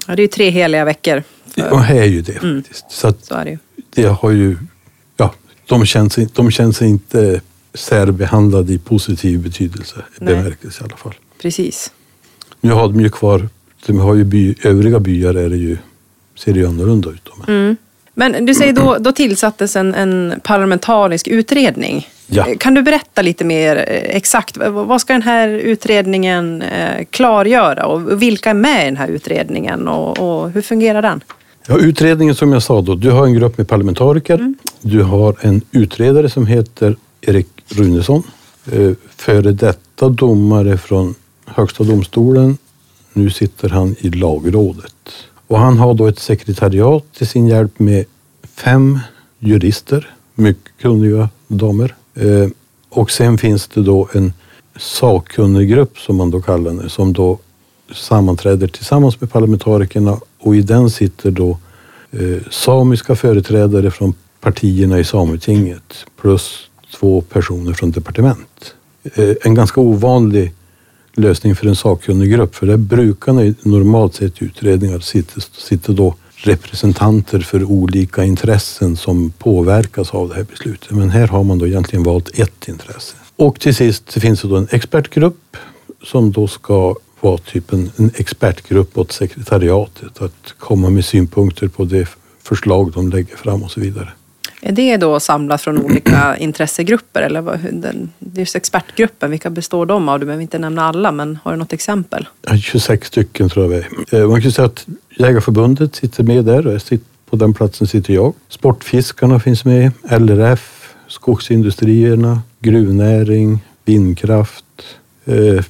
[0.06, 1.22] ja, det är ju tre heliga veckor.
[1.46, 1.60] För...
[1.60, 2.62] Ja, det är ju det mm.
[2.62, 2.84] faktiskt.
[2.90, 3.58] Så, att så är det ju.
[3.90, 4.56] Det har ju,
[5.16, 5.34] ja,
[5.66, 7.40] de känns, de känns inte
[7.74, 11.14] särbehandlade i positiv betydelse, bemärkelse i alla fall.
[11.42, 11.92] Precis.
[12.60, 13.48] Nu har de ju kvar,
[13.86, 15.76] de har ju by, övriga byar är det ju,
[16.44, 17.24] ser det ju annorlunda ut.
[17.24, 17.76] Då, mm.
[18.14, 22.08] Men du säger då, då tillsattes en, en parlamentarisk utredning.
[22.26, 22.46] Ja.
[22.58, 28.22] Kan du berätta lite mer eh, exakt, vad ska den här utredningen eh, klargöra och
[28.22, 31.20] vilka är med i den här utredningen och, och hur fungerar den?
[31.66, 34.34] Ja, utredningen som jag sa då, du har en grupp med parlamentariker.
[34.34, 34.54] Mm.
[34.80, 38.22] Du har en utredare som heter Erik Runesson.
[38.72, 41.14] Eh, före detta domare från
[41.46, 42.58] Högsta domstolen.
[43.12, 44.94] Nu sitter han i lagrådet.
[45.50, 48.04] Och han har då ett sekretariat till sin hjälp med
[48.56, 48.98] fem
[49.38, 51.94] jurister, mycket kunniga damer.
[52.14, 52.48] Eh,
[52.88, 54.32] och sen finns det då en
[54.76, 57.38] sakkunniggrupp som man då kallar det, som då
[57.94, 61.58] sammanträder tillsammans med parlamentarikerna och i den sitter då
[62.10, 68.74] eh, samiska företrädare från partierna i Sametinget plus två personer från departement.
[69.14, 70.52] Eh, en ganska ovanlig
[71.14, 72.54] lösning för en sakkunnig grupp.
[72.54, 79.30] För där brukar normalt sett i utredningar sitter, sitter då representanter för olika intressen som
[79.30, 80.90] påverkas av det här beslutet.
[80.90, 83.16] Men här har man då egentligen valt ett intresse.
[83.36, 85.56] Och till sist finns det då en expertgrupp
[86.02, 91.84] som då ska vara typ en, en expertgrupp åt sekretariatet att komma med synpunkter på
[91.84, 92.08] det
[92.42, 94.08] förslag de lägger fram och så vidare.
[94.60, 100.08] Är det då samlat från olika intressegrupper eller vad, den, just expertgruppen, vilka består de
[100.08, 100.20] av?
[100.20, 102.28] Du behöver inte nämna alla, men har du något exempel?
[102.62, 104.22] 26 stycken tror jag vi är.
[104.22, 104.86] Eh, man kan säga att
[105.18, 106.80] Jägarförbundet sitter med där.
[107.30, 108.34] På den platsen sitter jag.
[108.48, 114.64] Sportfiskarna finns med, LRF, skogsindustrierna, gruvnäring, vindkraft,
[115.24, 115.64] eh,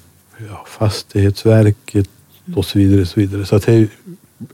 [0.49, 2.09] ja, Fastighetsverket
[2.57, 3.07] och så vidare.
[3.07, 3.45] Så, vidare.
[3.45, 3.89] så att det är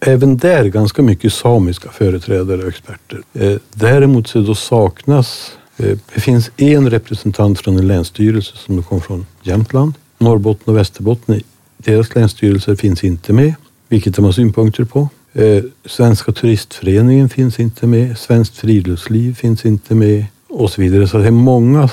[0.01, 3.23] även där ganska mycket samiska företrädare och experter.
[3.35, 9.01] Eh, däremot så då saknas, eh, det finns en representant från en länsstyrelse som kom
[9.01, 9.95] från Jämtland.
[10.19, 11.41] Norrbotten och Västerbotten,
[11.77, 13.55] deras länsstyrelser finns inte med,
[13.89, 15.09] vilket de har synpunkter på.
[15.33, 21.09] Eh, Svenska turistföreningen finns inte med, Svenskt friluftsliv finns inte med och så vidare.
[21.09, 21.91] Så det är många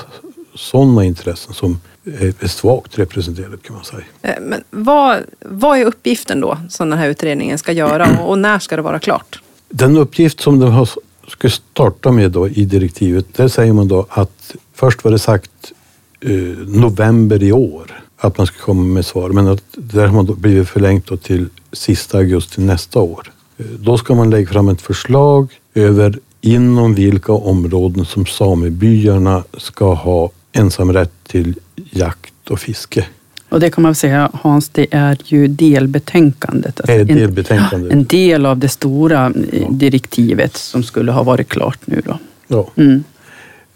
[0.54, 4.04] sådana intressen som är svagt representerad kan man säga.
[4.22, 8.38] Eh, men vad, vad är uppgiften då som den här utredningen ska göra och, och
[8.38, 9.42] när ska det vara klart?
[9.68, 10.88] Den uppgift som den har,
[11.28, 15.72] ska starta med då i direktivet, där säger man då att först var det sagt
[16.20, 16.30] eh,
[16.66, 20.34] november i år att man skulle komma med svar, men att där har man då
[20.34, 23.32] blivit förlängt till sista augusti nästa år.
[23.58, 29.94] Eh, Då ska man lägga fram ett förslag över inom vilka områden som samebyarna ska
[29.94, 31.54] ha ensamrätt till
[31.96, 33.06] jakt och fiske.
[33.48, 36.80] Och det kan man säga, Hans, det är ju delbetänkandet.
[36.80, 37.92] Alltså Det en- delbetänkandet.
[37.92, 42.18] En del av det stora eh, direktivet som skulle ha varit klart nu då.
[42.48, 42.70] Ja.
[42.76, 43.04] Mm.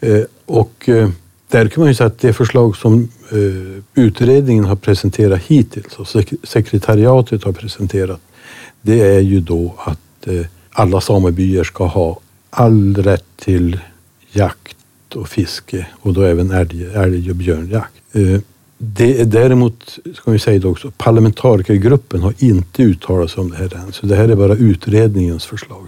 [0.00, 1.08] Eh, Och eh,
[1.48, 6.06] där kan man ju säga att det förslag som eh, utredningen har presenterat hittills och
[6.06, 8.20] sek- sekretariatet har presenterat,
[8.82, 13.78] det är ju då att eh, alla samebyar ska ha all rätt till
[14.32, 14.76] jakt
[15.14, 17.92] och fiske och då även älg, älg och björnjakt.
[18.12, 18.40] Eh,
[18.80, 23.56] Det är däremot, ska vi säga det också, parlamentarikergruppen har inte uttalat sig om det
[23.56, 25.86] här än, så det här är bara utredningens förslag.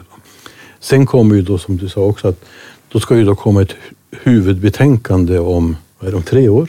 [0.80, 2.44] Sen kommer ju då, som du sa också, att
[2.92, 6.68] då ska ju då komma ett hu- huvudbetänkande om, vad är det, om tre år?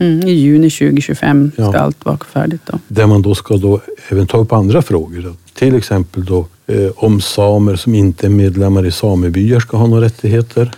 [0.00, 1.78] Mm, I juni 2025 ska Ja.
[1.78, 2.78] allt vara färdigt då.
[2.88, 5.22] Där man då ska då även ta upp andra frågor.
[5.22, 5.32] Då.
[5.54, 10.04] Till exempel då eh, om samer som inte är medlemmar i samebyar ska ha några
[10.04, 10.70] rättigheter.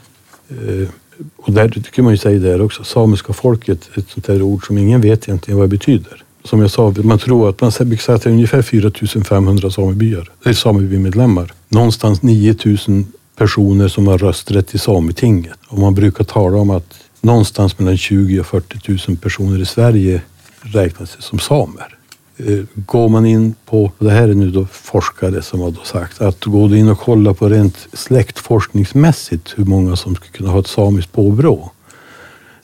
[0.51, 0.89] Eh,
[1.37, 4.79] och där tycker man ju säga där också, samiska folket, ett sånt där ord som
[4.79, 6.25] ingen vet egentligen vad det betyder.
[6.45, 10.31] Som jag sa, man tror att man brukar säga att det är ungefär 4500 samebyar,
[10.45, 11.53] eller samebymedlemmar.
[11.69, 15.59] Någonstans 9000 personer som har rösträtt i Sametinget.
[15.69, 20.23] Och man brukar tala om att någonstans mellan 20 och 40 000 personer i Sverige
[20.61, 21.98] räknas som samer.
[22.47, 26.21] Eh, går man in på, det här är nu då forskare som har då sagt,
[26.21, 30.61] att går du in och kollar på rent släktforskningsmässigt hur många som skulle kunna ha
[30.61, 31.71] ett samiskt påbrå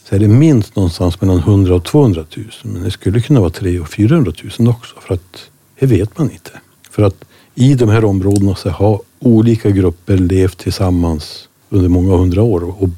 [0.08, 2.46] så är det minst någonstans mellan 100 och 200 000.
[2.62, 6.30] Men det skulle kunna vara 300 och 400 000 också för att det vet man
[6.30, 6.50] inte.
[6.90, 12.42] För att i de här områdena så har olika grupper levt tillsammans under många hundra
[12.42, 12.88] år och-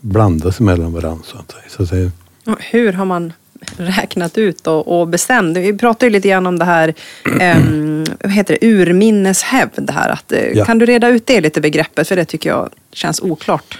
[0.00, 1.24] blandat sig mellan varandra.
[1.24, 2.10] Så att säga.
[2.46, 3.32] Så att Och Hur har man
[3.76, 5.56] räknat ut och, och bestämt?
[5.56, 6.94] Vi pratade ju lite grann om det här,
[7.24, 9.90] um, vad heter det, urminneshävd.
[9.90, 10.64] Här, att, eh, Ja.
[10.64, 12.08] Kan du reda ut det lite begreppet?
[12.08, 13.78] För det tycker jag känns oklart.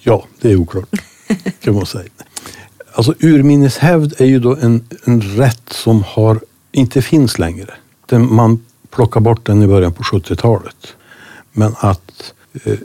[0.00, 0.88] Ja, det är oklart
[1.60, 2.04] kan man säga.
[2.92, 6.40] Alltså urminneshävd är ju då en, en rätt som har,
[6.72, 7.70] inte finns längre.
[8.06, 10.94] Den, man plockar bort den i början på 70-talet.
[11.52, 12.34] Men att
[12.64, 12.78] eh,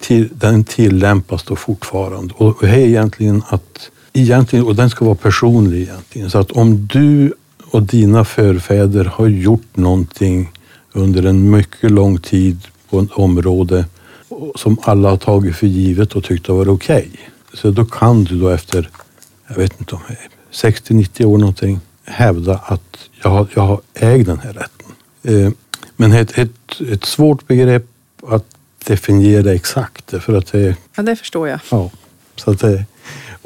[0.00, 2.34] till, den tillämpas då fortfarande.
[2.36, 6.30] Och det är egentligen att, egentligen, och den ska vara personlig egentligen.
[6.30, 7.32] Så att om du
[7.70, 10.52] och dina förfäder har gjort någonting
[10.92, 12.58] under en mycket lång tid
[12.90, 13.84] på ett område
[14.56, 17.10] som alla har tagit för givet och tyckt har varit okej.
[17.54, 18.90] Så då kan du då efter,
[19.48, 23.80] jag vet inte om det är 60-90 år någonting, hävda att jag har, jag har
[23.94, 24.92] ägt den här rätten.
[25.22, 25.52] Eh,
[25.96, 27.86] Men ett, ett, ett svårt begrepp
[28.28, 28.44] att
[28.84, 31.60] definiera exakt för att det Ja, det förstår jag.
[31.70, 31.90] Ja,
[32.36, 32.84] så att det,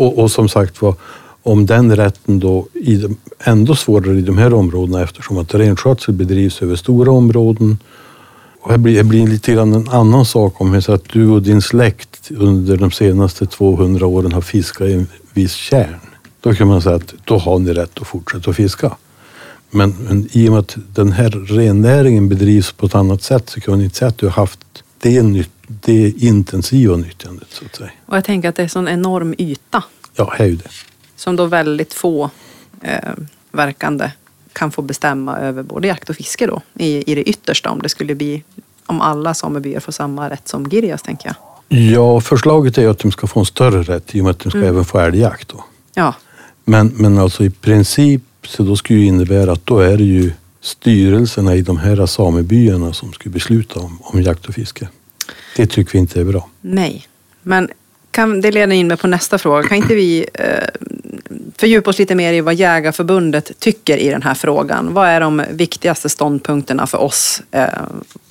[0.02, 0.94] och, och som sagt var,
[1.42, 6.14] om den rätten då i de, ändå svårare i de här områdena eftersom att renskötsel
[6.14, 7.78] bedrivs över stora områden.
[8.60, 11.28] Och här blir det blir lite grann en annan sak om det så att du
[11.28, 16.00] och din släkt under de senaste 200 åren har fiskat i en viss kärn.
[16.40, 18.96] Då kan man säga att då har ni rätt att fortsätta att fiska.
[19.70, 23.60] Men, men i och med att den här rennäringen bedrivs på ett annat sätt så
[23.60, 24.60] kan man inte säga att du har haft
[24.98, 27.90] det, nytt, det intensiva nyttjandet så att säga.
[28.06, 29.84] Och jag tänker att det är en sån enorm yta
[30.16, 30.70] Ja, det är ju det.
[31.16, 32.30] som då väldigt få
[32.80, 33.10] eh,
[33.52, 34.10] verkande
[34.52, 37.88] kan få bestämma över både jakt och fiske då i, i det yttersta om det
[37.88, 38.42] skulle bli
[38.86, 41.36] om alla samebyar får samma rätt som Girjas tänker jag.
[41.78, 44.50] Ja, förslaget är att de ska få en större rätt i och med att de
[44.50, 45.48] ska även få älgjakt.
[45.48, 45.64] Då.
[45.94, 46.14] Ja,
[46.64, 50.32] Men, men alltså i princip så då skulle det innebära att då är det ju
[50.60, 54.88] styrelserna i de här samebyarna som skulle besluta om, om jakt och fiske.
[55.56, 56.48] Det tycker vi inte är bra.
[56.60, 57.06] nej.
[57.44, 57.68] Men
[58.12, 59.68] kan, det leder in mig på nästa fråga.
[59.68, 60.44] Kan inte vi eh,
[61.56, 64.94] fördjupa oss lite mer i vad Jägarförbundet tycker i den här frågan?
[64.94, 67.42] Vad är de viktigaste ståndpunkterna för oss?
[67.50, 67.66] Eh,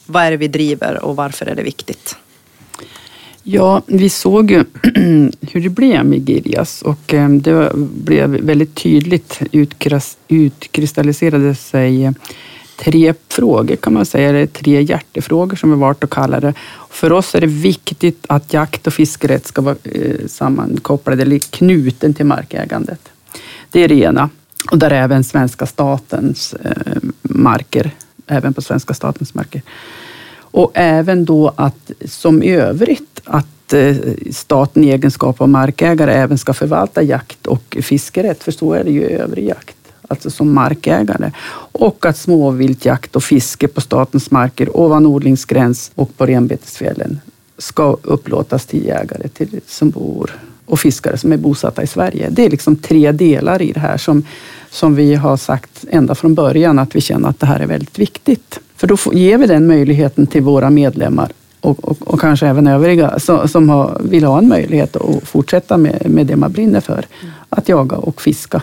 [0.06, 2.16] vad är det vi driver och varför är det viktigt?
[3.44, 4.64] Ja, vi såg ju
[5.52, 9.40] hur det blev med Girjas och eh, det blev väldigt tydligt
[10.28, 12.14] utkristalliserade sig
[12.84, 16.54] tre frågor kan man säga, eller tre hjärtefrågor som vi valt att kalla det.
[16.90, 22.14] För oss är det viktigt att jakt och fiskerätt ska vara eh, sammankopplade eller knuten
[22.14, 23.10] till markägandet.
[23.72, 24.30] Det är det ena.
[24.72, 27.92] Och där är även svenska statens eh, marker,
[28.28, 29.62] även på svenska statens marker.
[30.40, 33.96] Och även då att som i övrigt att eh,
[34.32, 38.92] staten i egenskap av markägare även ska förvalta jakt och fiskerätt, för så är det
[38.92, 39.76] ju i övrig jakt,
[40.12, 41.32] alltså som markägare.
[41.72, 47.20] Och att småviltjakt och fiske på statens marker ovan odlingsgräns och på renbetesfjällen
[47.58, 50.32] ska upplåtas till jägare till, som bor
[50.66, 52.30] och fiskare som är bosatta i Sverige.
[52.30, 54.24] Det är liksom tre delar i det här som,
[54.70, 58.00] som vi har sagt ända från början att vi känner att det här är väldigt
[58.00, 58.60] viktigt.
[58.76, 63.20] För då ger vi den möjligheten till våra medlemmar och, och, och kanske även övriga
[63.20, 67.06] som, som har, vill ha en möjlighet att fortsätta med, med det man brinner för.
[67.50, 68.62] Att jaga och fiska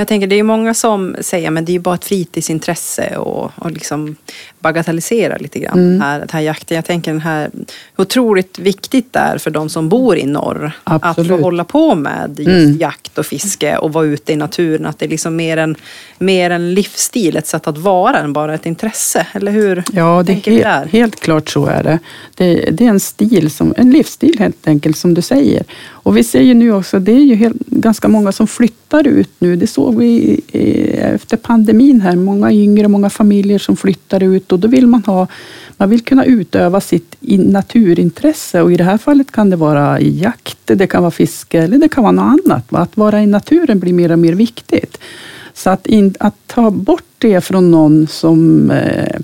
[0.00, 3.70] jag tänker, det är många som säger men det är bara ett fritidsintresse och, och
[3.70, 4.16] liksom
[4.60, 6.00] bagatellisera lite grann mm.
[6.00, 6.74] här, den här jakten.
[6.74, 7.50] Jag tänker den här,
[7.96, 11.30] hur otroligt viktigt det är för de som bor i norr Absolut.
[11.32, 12.78] att få hålla på med just mm.
[12.78, 14.86] jakt och fiske och vara ute i naturen.
[14.86, 15.76] Att det är liksom mer en,
[16.18, 19.26] mer en livsstil, ett sätt att vara än bara ett intresse.
[19.32, 19.84] Eller hur?
[19.92, 21.98] Ja, det är helt, helt klart så är det.
[22.34, 22.70] det.
[22.70, 22.84] det.
[22.84, 25.64] är en stil, som, en livsstil helt enkelt som du säger.
[25.88, 29.30] Och vi ser ju nu också, det är ju helt, ganska många som flyttar ut
[29.38, 29.56] nu.
[29.56, 30.40] Det såg vi
[31.14, 32.16] efter pandemin här.
[32.16, 35.26] Många yngre, många familjer som flyttar ut och då vill man ha
[35.76, 40.58] man vill kunna utöva sitt naturintresse och i det här fallet kan det vara jakt,
[40.64, 42.64] det kan vara fiske eller det kan vara något annat.
[42.70, 44.98] Att vara i naturen blir mer och mer viktigt.
[45.54, 49.20] Så att, in, att ta bort det från någon som eh,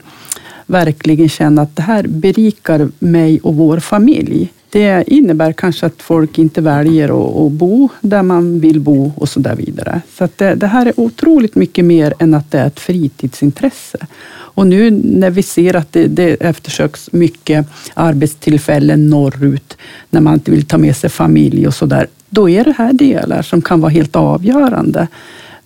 [0.66, 4.52] verkligen känner att det här berikar mig och vår familj.
[4.77, 7.09] Det innebär kanske att folk inte väljer
[7.47, 10.01] att, bo där man vill bo och så där vidare.
[10.19, 13.99] Så det, det, här är otroligt mycket mer än att det är ett fritidsintresse.
[14.29, 19.77] Och nu när vi ser att det, det eftersöks mycket arbetstillfällen norrut,
[20.11, 22.93] när man inte vill ta med sig familj och så där, då är det här
[22.93, 25.09] delar som kan vara helt avgörande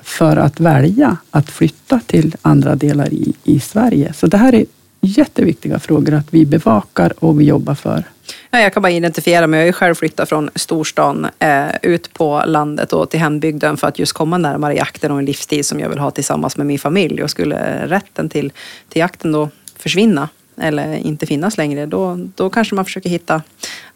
[0.00, 4.12] för att välja att flytta till andra delar i, i Sverige.
[4.12, 4.64] Så det här är
[5.00, 8.04] jätteviktiga frågor att vi bevakar och vi jobbar för.
[8.50, 9.58] Ja, jag kan bara identifiera mig.
[9.58, 13.86] Jag har ju själv flyttat från storstan eh, ut på landet och till hembygden för
[13.86, 16.78] att just komma närmare jakten och en livsstil som jag vill ha tillsammans med min
[16.78, 17.22] familj.
[17.22, 18.52] Och skulle rätten till,
[18.88, 20.28] till jakten då försvinna
[20.60, 23.42] eller inte finnas längre, då, då kanske man försöker hitta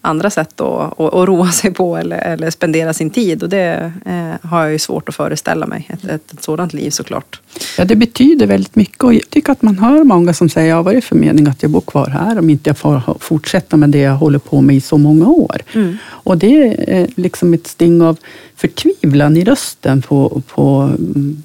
[0.00, 3.42] andra sätt att, att, att roa sig på eller, eller spendera sin tid.
[3.42, 6.90] Och det eh, har jag ju svårt att föreställa mig, ett, ett, ett, sådant liv
[6.90, 7.40] såklart.
[7.78, 10.82] Ja, det betyder väldigt mycket och jag tycker att man hör många som säger, ja,
[10.82, 13.76] vad är det för mening att jag bor kvar här om inte jag får fortsätta
[13.76, 15.56] med det jag håller på med i så många år?
[15.74, 15.96] Mm.
[16.06, 18.16] Och det är liksom ett sting av
[18.64, 20.92] förtvivlan i rösten på, på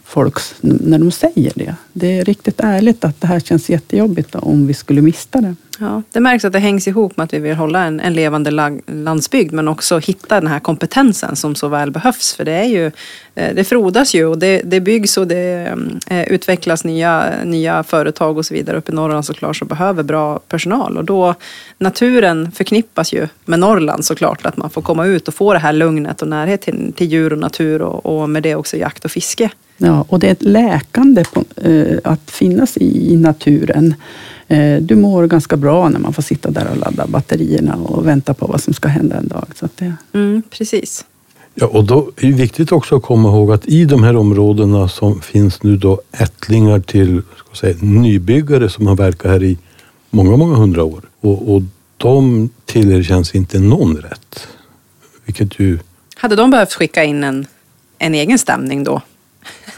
[0.06, 1.76] folk när de säger det.
[1.94, 5.56] Det är riktigt ärligt att det här känns jättejobbigt om vi skulle mista det.
[5.82, 8.52] Ja, det märks att det hängs ihop med att vi vill hålla en, en levande
[8.88, 12.36] landsbygd men också hitta den här kompetensen som så väl behövs.
[12.36, 12.86] För det är ju,
[13.36, 15.76] eh, det frodas ju och det, det byggs och det
[16.08, 18.78] eh, eh, utvecklas nya, nya företag och så vidare.
[18.78, 21.36] Uppe i Norrland såklart så behöver bra personal och då
[21.78, 24.46] naturen förknippas ju med Norrland såklart.
[24.46, 27.34] Att man får komma ut och få det här lugnet och närhet till, till djur
[27.34, 29.50] och natur och, och med det också jakt och fiske.
[29.82, 33.96] Ja, och det är ett läkande på, eh, att finnas i, naturen.
[34.48, 38.34] Eh, du mår ganska bra när man får sitta där och ladda batterierna och vänta
[38.34, 39.46] på vad som ska hända en dag.
[39.56, 39.94] Så det...
[40.14, 41.06] Mm, precis.
[41.56, 44.90] Ja, och då är det viktigt också att komma ihåg att i de här områdena
[44.90, 49.58] som finns nu då ättlingar till ska säga, nybyggare som har verkat här i
[50.10, 51.02] många, många hundra år.
[51.22, 51.62] Och, och
[51.98, 54.48] de tillerkänns inte någon rätt.
[55.26, 55.80] Vilket ju...
[56.16, 57.48] Hade de behövt skicka in en,
[57.98, 59.02] en egen stämning då?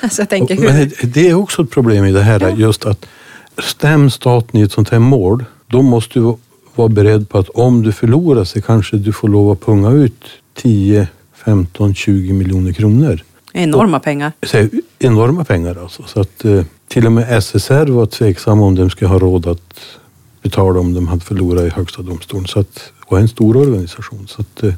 [0.12, 1.08] Så jag tänker, hur...
[1.08, 2.50] det är också ett problem i det här, ja.
[2.50, 3.06] just att
[3.58, 6.38] stäm staten i ett sånt här mål, då måste du
[6.76, 10.24] vara beredd på att om du förlorar så kanske du får lov att punga ut
[10.54, 11.08] 10,
[11.46, 13.24] 15, 20 miljoner kronor.
[13.54, 14.32] Enorma och, pengar.
[14.44, 14.68] Så,
[15.00, 16.04] enorma pengar alltså.
[16.08, 19.80] Så att eh, till och med SSR var tveksamma om de skulle ha råd att
[20.42, 22.48] betala om de hade förlorat i Högsta domstolen.
[22.48, 24.28] Så att, och en stor organisation.
[24.28, 24.74] Så att, eh,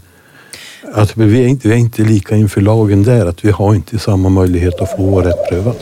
[0.92, 4.00] att vi, är inte, vi är inte lika inför lagen där, att vi har inte
[4.00, 5.76] samma möjlighet att få vår rätt prövad.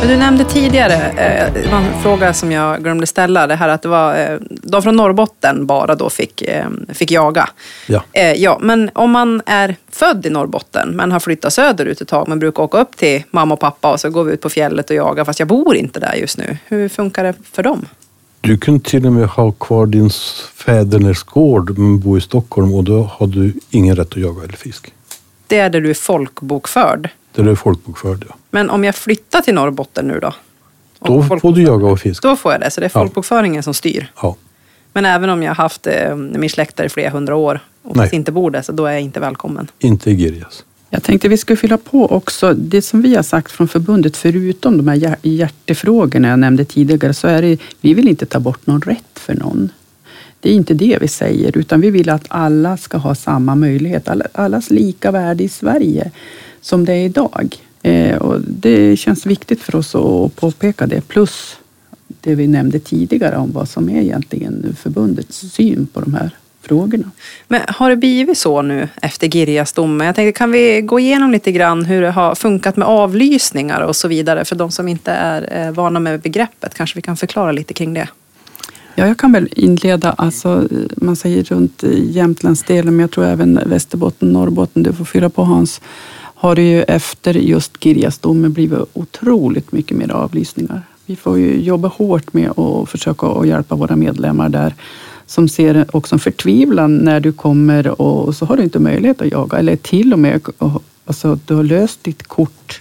[0.00, 3.68] Men du nämnde tidigare, eh, det var en fråga som jag glömde ställa, det här
[3.68, 7.48] att det var eh, de från Norrbotten bara då fick, eh, fick jaga.
[7.86, 8.02] Ja.
[8.36, 8.58] ja.
[8.60, 12.62] Men om man är född i Norrbotten men har flyttat söderut ett tag, men brukar
[12.62, 15.24] åka upp till mamma och pappa och så går vi ut på fjället och jagar
[15.24, 16.56] fast jag bor inte där just nu.
[16.66, 17.86] Hur funkar det för dem?
[18.44, 20.10] Du kunde till och med ha kvar din
[20.54, 24.52] fäderners gård men bo i Stockholm och då har du ingen rätt att jaga eller
[24.52, 24.92] fisk.
[25.46, 27.08] Det är där du är folkbokförd?
[27.34, 28.34] Där är folkbokförd, ja.
[28.50, 30.34] Men om jag flyttar till Norrbotten nu då?
[30.98, 32.28] Då får du jaga och fiska.
[32.28, 33.62] Då får jag det, så det är folkbokföringen ja.
[33.62, 34.12] som styr?
[34.22, 34.36] Ja.
[34.92, 38.12] Men även om jag har haft eh, min släkt där i flera hundra år och
[38.12, 39.68] inte bor där, så då är jag inte välkommen?
[39.78, 40.64] Inte i Girjas.
[40.94, 44.76] Jag tänkte vi skulle fylla på också det som vi har sagt från förbundet, förutom
[44.76, 48.80] de här hjärtefrågorna jag nämnde tidigare, så är det, vi vill inte ta bort någon
[48.80, 49.68] rätt för någon.
[50.40, 54.08] Det är inte det vi säger, utan vi vill att alla ska ha samma möjlighet,
[54.32, 56.10] allas lika värde i Sverige
[56.60, 57.56] som det är idag.
[57.82, 61.00] Eh, och det känns viktigt för oss att påpeka det.
[61.08, 61.56] Plus
[62.20, 66.30] det vi nämnde tidigare om vad som är egentligen förbundets syn på de här
[66.64, 67.10] frågorna.
[67.48, 70.06] Men har det blivit så nu efter Girjas domen?
[70.06, 73.96] Jag tänkte, kan vi gå igenom lite grann hur det har funkat med avlysningar och
[73.96, 76.74] så vidare för de som inte är eh, vana med begreppet?
[76.74, 78.08] Kanske vi kan förklara lite kring det?
[78.94, 84.32] Ja, jag kan väl inleda, alltså, man säger runt Jämtlandsdelen, men jag tror även Västerbotten,
[84.32, 85.80] Norrbotten, du får fylla på Hans,
[86.34, 90.82] har det ju efter just Girjasdomen blivit otroligt mycket mer avlysningar.
[91.06, 94.74] Vi får ju jobba hårt med att försöka att hjälpa våra medlemmar där
[95.26, 99.32] som ser också en förtvivlan när du kommer och så har du inte möjlighet att
[99.32, 100.40] jaga eller till och med
[101.04, 102.80] alltså, du har löst ditt kort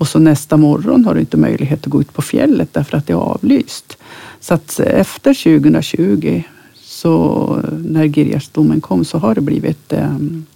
[0.00, 3.06] och så nästa morgon har du inte möjlighet att gå ut på fjället därför att
[3.06, 3.96] det är avlyst.
[4.40, 6.42] Så att efter 2020,
[6.82, 10.46] så när Girjasdomen kom, så har det blivit ehm,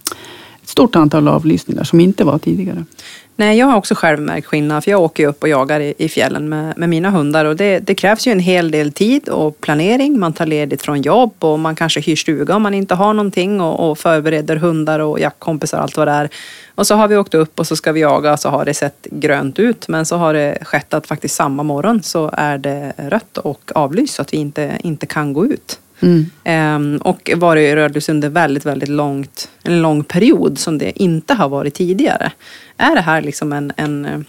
[0.75, 2.85] stort antal avlysningar som inte var tidigare.
[3.35, 5.93] Nej, jag har också själv märkt skillnad, för jag åker ju upp och jagar i,
[5.97, 9.29] i fjällen med, med, mina hundar och det, det, krävs ju en hel del tid
[9.29, 10.19] och planering.
[10.19, 13.61] Man tar ledigt från jobb och man kanske hyr stuga om man inte har någonting
[13.61, 16.29] och, och förbereder hundar och jaktkompisar och allt vad det är.
[16.75, 19.07] Och så har vi åkt upp och så ska vi jaga så har det sett
[19.11, 23.37] grönt ut men så har det skett att faktiskt samma morgon så är det rött
[23.37, 25.79] och avlyst så att vi inte, inte kan gå ut.
[25.99, 26.25] Mm.
[26.45, 31.49] Um, och varit rörligt under väldigt, väldigt långt, en lång period som det inte har
[31.49, 32.31] varit tidigare.
[32.77, 34.25] Är det här liksom en, en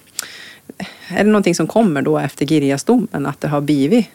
[1.08, 4.06] är det någonting som kommer då efter Girjasdomen, att det har blivit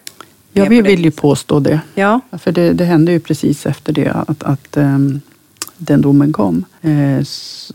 [0.53, 1.79] Ja, vi vill ju påstå det.
[1.95, 2.19] Ja.
[2.39, 5.21] För det, det hände ju precis efter det att, att um,
[5.81, 6.65] den domen kom.
[6.81, 7.23] Eh,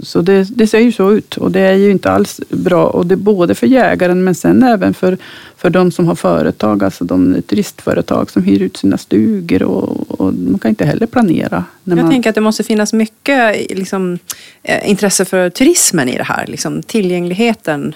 [0.00, 2.86] så det, det, ser ju så ut och det är ju inte alls bra.
[2.86, 5.18] Och det är både för jägaren men sen även för,
[5.56, 10.34] för de som har företag, alltså de turistföretag som hyr ut sina stugor och, och
[10.34, 11.64] man kan inte heller planera.
[11.84, 12.10] Jag man...
[12.10, 14.18] tänker att det måste finnas mycket liksom,
[14.62, 16.46] eh, intresse för turismen i det här.
[16.46, 17.94] Liksom, tillgängligheten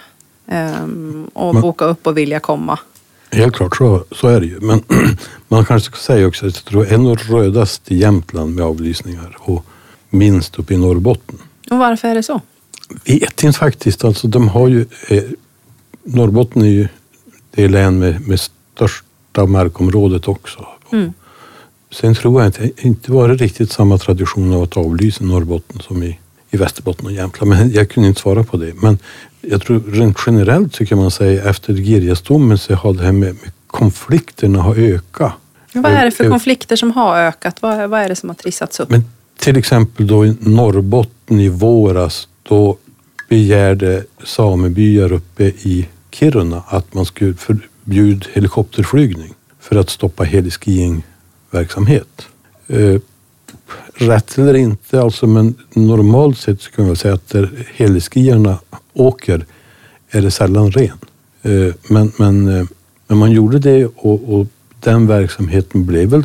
[0.83, 2.79] um, och men, boka upp och vilja komma.
[3.33, 4.61] Helt klart så, så är det ju.
[4.61, 4.83] Men
[5.49, 9.37] man kanske ska säga också att jag tror en av rödast i Jämtland med avlysningar.
[9.41, 9.67] Och
[10.11, 11.39] minst uppe i Norrbotten.
[11.71, 12.41] Och varför är det så?
[13.05, 14.05] Vet inte faktiskt.
[14.05, 15.23] Alltså, de har ju, eh,
[16.05, 16.89] Norrbotten är ju
[17.51, 20.67] det län med, med största markområdet också.
[20.93, 21.13] Mm.
[21.93, 26.19] Sen tror jag inte, inte varit riktigt samma tradition av att avlysa Norrbotten som i,
[26.51, 27.51] i Västerbotten och Jämtland.
[27.51, 28.75] Men jag kunde inte svara på det.
[28.83, 28.99] Men
[29.41, 33.35] jag tror rent generellt så kan man säga efter Girjasdomen så har det här med,
[33.35, 35.33] med konflikterna har ökat.
[35.73, 37.63] Vad är det för konflikter som har ökat?
[37.63, 38.91] Vad, vad är det som har trissats upp?
[38.91, 39.05] Men
[39.41, 42.77] till exempel då i Norrbotten i våras, då
[43.29, 52.27] begärde samebyar uppe i Kiruna att man skulle förbjuda helikopterflygning för att stoppa heliskiing-verksamhet.
[52.67, 53.01] Eh,
[53.95, 58.59] rätt eller inte, alltså, men normalt sett så kan man säga att där heliskierna
[58.93, 59.47] åker
[60.11, 60.99] är det sällan ren.
[61.43, 62.67] Eh, men, men, eh,
[63.07, 64.47] men man gjorde det och, och
[64.81, 66.25] den verksamheten blev väl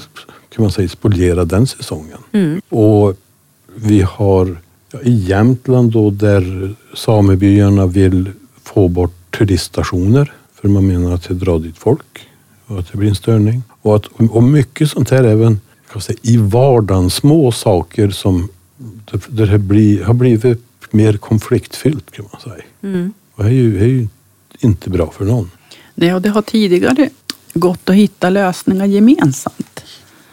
[0.55, 2.17] kan man säga spolierad den säsongen.
[2.31, 2.61] Mm.
[2.69, 3.17] Och
[3.75, 4.57] vi har
[4.91, 8.31] ja, i Jämtland då där samebyarna vill
[8.63, 12.27] få bort turiststationer för man menar att det drar dit folk
[12.65, 13.63] och att det blir en störning.
[13.81, 15.59] Och, att, och mycket sånt här även
[15.91, 18.49] kan säga, i vardagen, små saker som
[19.11, 22.63] det, det blir, har blivit mer konfliktfyllt kan man säga.
[22.81, 23.13] Mm.
[23.35, 24.07] Och det är ju, är ju
[24.59, 25.51] inte bra för någon.
[25.95, 27.09] Nej, och det har tidigare
[27.53, 29.64] gått att hitta lösningar gemensamt.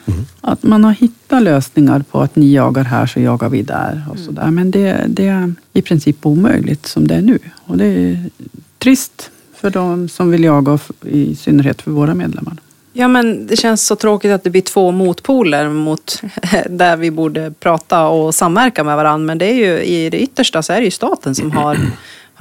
[0.07, 0.24] Mm.
[0.40, 4.05] Att man har hittat lösningar på att ni jagar här så jagar vi där.
[4.09, 4.26] och mm.
[4.26, 4.50] så där.
[4.50, 7.38] Men det, det, är i princip omöjligt som det är nu.
[7.66, 8.30] Och det är
[8.78, 12.57] trist för de som vill jaga, i synnerhet för våra medlemmar.
[12.92, 16.22] Ja, men det känns så tråkigt att det blir två motpoler mot
[16.68, 19.26] där vi borde prata och samverka med varandra.
[19.26, 21.78] Men det är ju i det yttersta så är det ju staten som har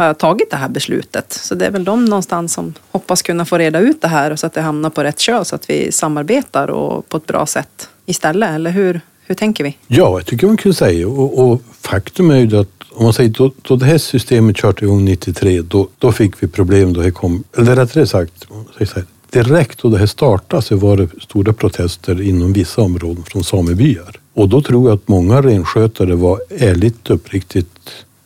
[0.07, 1.33] har tagit det här beslutet.
[1.33, 4.47] Så det är väl de någonstans som hoppas kunna få reda ut det här så
[4.47, 7.89] att det hamnar på rätt köl så att vi samarbetar och på ett bra sätt
[8.05, 8.49] istället.
[8.49, 9.77] Eller hur, hur tänker vi?
[9.87, 13.29] Ja, jag tycker man kan säga och, och faktum är ju att om man säger
[13.29, 17.11] då, då det här systemet körde igång 93, då, då fick vi problem då det
[17.11, 18.47] kom, eller rättare sagt,
[18.79, 23.43] här, direkt då det här startade så var det stora protester inom vissa områden från
[23.43, 24.15] samebyar.
[24.33, 27.67] Och då tror jag att många renskötare var ärligt uppriktigt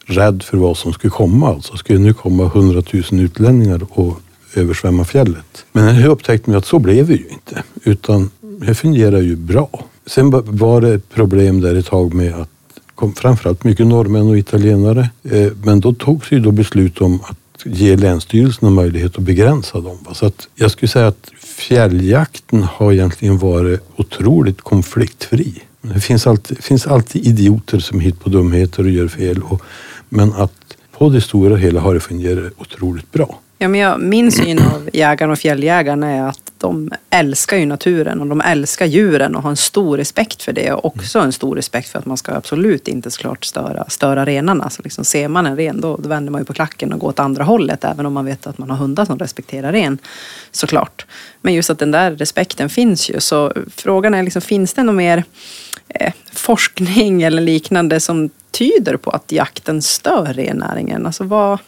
[0.06, 1.50] rädd för vad som skulle komma.
[1.50, 4.20] Alltså skulle nu komma hundratusen utlänningar och
[4.56, 5.66] översvämma fjället.
[5.72, 9.86] Men här upptäckte man att så blev det ju inte, utan det fungerar ju bra.
[10.06, 12.50] Sen var det ett problem där ett tag med att
[12.96, 15.10] kom framförallt mycket norrmän och italienare.
[15.24, 19.98] Eh, men då togs ju då beslut om att ge länsstyrelserna möjlighet att begränsa dem.
[20.14, 25.62] Så att jag skulle säga att fjälljakten har egentligen varit otroligt konfliktfri.
[25.82, 29.42] Det finns alltid, finns alltid idioter som hittar på dumheter och gör fel.
[29.44, 29.62] Och
[30.16, 33.40] men att på det stora hela har det fungerat otroligt bra.
[33.58, 38.22] Ja, men jag, min syn av jägarna och fjälljägarna är att de älskar ju naturen
[38.22, 41.56] och de älskar djuren och har en stor respekt för det och också en stor
[41.56, 44.70] respekt för att man ska absolut inte såklart störa, störa renarna.
[44.70, 47.08] Så liksom ser man en ren då, då vänder man ju på klacken och går
[47.08, 49.98] åt andra hållet även om man vet att man har hundar som respekterar ren
[50.52, 51.06] såklart.
[51.42, 54.96] Men just att den där respekten finns ju så frågan är liksom, finns det något
[54.96, 55.24] mer
[55.90, 61.06] eh, forskning eller liknande som tyder på att jakten stör rennäringen?
[61.06, 61.60] Alltså vad,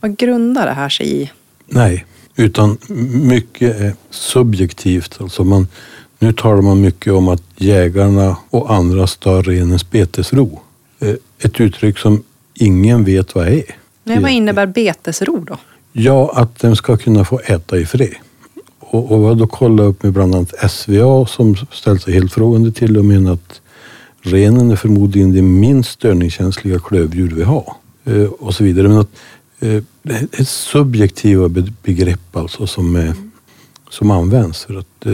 [0.00, 1.30] vad grundar det här sig i?
[1.66, 2.04] Nej,
[2.36, 2.78] utan
[3.12, 5.16] mycket är subjektivt.
[5.20, 5.68] Alltså man,
[6.18, 10.60] nu talar man mycket om att jägarna och andra stör renens betesro.
[11.00, 12.22] Eh, Ett uttryck som
[12.54, 13.64] ingen vet vad är.
[14.04, 15.56] Nej, vad innebär betesro då?
[15.92, 18.14] Ja, att den ska kunna få äta i fred.
[18.78, 22.72] Och, och jag då kollat upp med bland annat SVA som ställt sig helt frågande
[22.72, 23.61] till och menar att
[24.22, 27.72] renen är förmodligen det minst störningskänsliga klövdjur vi har.
[28.04, 28.88] Eh, och så vidare.
[28.88, 29.10] Men att,
[29.60, 33.14] eh, det är subjektiva be- begrepp alltså som, är,
[33.90, 34.64] som används.
[34.64, 35.12] För att, eh,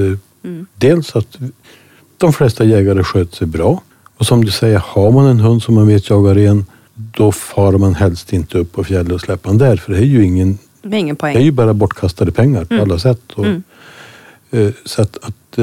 [0.74, 1.38] Dels att
[2.18, 3.82] de flesta jägare sköter sig bra.
[4.16, 7.72] Och som du säger, har man en hund som man vet jagar ren, då far
[7.72, 9.76] man helst inte upp på fjället och släpper den där.
[9.76, 11.44] För det är ju ingen Det är ingen det är poäng.
[11.44, 13.20] ju bara bortkastade pengar på alla sätt.
[13.34, 13.46] Och,
[14.50, 15.58] eh, Så att, att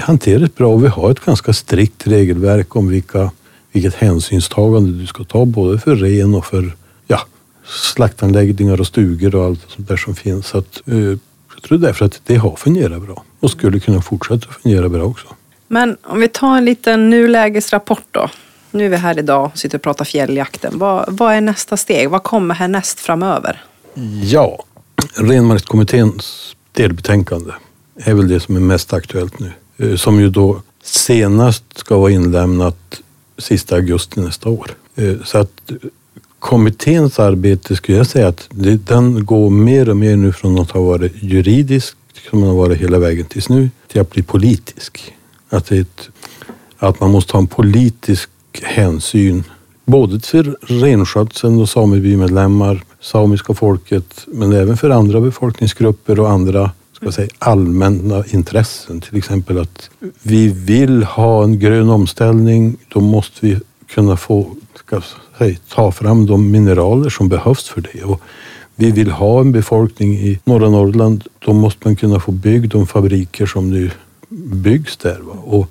[0.00, 0.68] hantera det bra.
[0.68, 3.30] Och vi har ett ganska strikt regelverk om vilka,
[3.72, 6.76] vilket hänsynstagande du ska ta både för ren och för
[7.06, 7.20] ja,
[7.66, 10.46] slaktanläggningar och stugor och allt sånt där som finns.
[10.46, 10.98] Så att, eh,
[11.54, 15.26] jag tror därför att det har fungerat bra och skulle kunna fortsätta fungera bra också.
[15.68, 18.30] Men om vi tar en liten nulägesrapport då.
[18.70, 20.78] Nu är vi här idag och sitter och pratar fjälljakten.
[20.78, 22.10] Vad, vad är nästa steg?
[22.10, 23.64] Vad kommer härnäst framöver?
[24.22, 24.64] Ja,
[25.14, 27.52] Renmarkskommitténs delbetänkande
[27.96, 29.52] är väl det som är mest aktuellt nu.
[29.82, 33.00] Eh, som ju då senast ska vara inlämnat
[33.38, 34.70] sista augusti nästa år.
[34.94, 35.72] Eh, så att
[36.38, 40.70] kommitténs arbete skulle jag säga att det, den går mer och mer nu från att
[40.70, 41.96] ha varit juridisk,
[42.30, 45.14] som den har varit hela vägen tills nu, till att bli politisk.
[45.48, 46.08] Att, det ett,
[46.78, 48.30] att man måste ha en politisk
[48.62, 49.44] hänsyn
[49.84, 56.70] både till renskötseln och samebymedlemmar, samiska folket, men även för andra befolkningsgrupper och andra
[57.02, 59.00] ska säga, allmänna intressen.
[59.00, 59.90] Till exempel att
[60.22, 65.00] vi vill ha en grön omställning, då måste vi kunna få ska
[65.38, 68.04] säga, ta fram de mineraler som behövs för det.
[68.04, 68.20] Och
[68.76, 72.86] vi vill ha en befolkning i norra Norrland, då måste man kunna få bygga de
[72.86, 73.90] fabriker som nu
[74.52, 75.20] byggs där.
[75.20, 75.34] Va?
[75.44, 75.70] Och,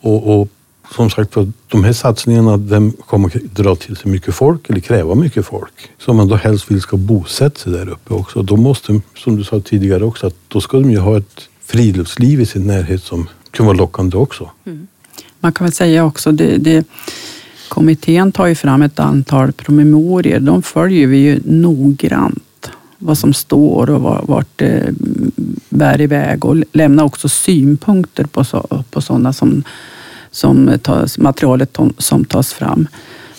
[0.00, 0.48] och, och
[0.94, 4.80] som sagt för de här satsningarna de kommer att dra till sig mycket folk eller
[4.80, 8.42] kräva mycket folk som man då helst vill ska bosätta sig där uppe också.
[8.42, 12.40] Då måste, som du sa tidigare också, att då ska de ju ha ett friluftsliv
[12.40, 14.50] i sin närhet som kan vara lockande också.
[14.64, 14.86] Mm.
[15.40, 16.86] Man kan väl säga också, det, det,
[17.68, 20.38] kommittén tar ju fram ett antal promemorior.
[20.38, 24.94] De följer vi ju noggrant vad som står och vart det
[25.68, 29.62] bär iväg och lämnar också synpunkter på, så, på sådana som,
[30.38, 32.88] som tas, materialet som tas fram.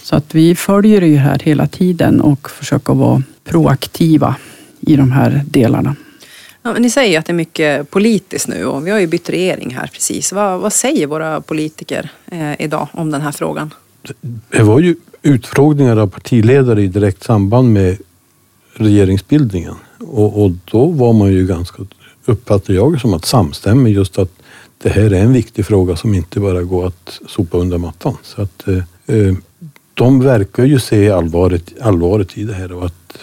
[0.04, 4.36] Så att vi följer ju här hela tiden och försöker vara proaktiva
[4.80, 5.96] i de här delarna.
[6.64, 9.30] Ja, men ni säger att det är mycket politiskt nu och vi har ju bytt
[9.30, 10.32] regering här precis.
[10.32, 13.74] Vad, vad säger våra politiker eh, idag om den här frågan?
[14.50, 17.98] Det var ju utfrågningar av partiledare i direkt samband med
[18.74, 21.84] regeringsbildningen och, och då var man ju ganska,
[22.26, 24.39] uppfattade jag som att samstämmig just att
[24.84, 28.18] det här är en viktig fråga som inte bara går att sopa under mattan.
[28.24, 28.78] Så att, eh,
[29.18, 29.36] eh,
[29.94, 33.18] de verkar ju se allvaret, allvaret i det här och att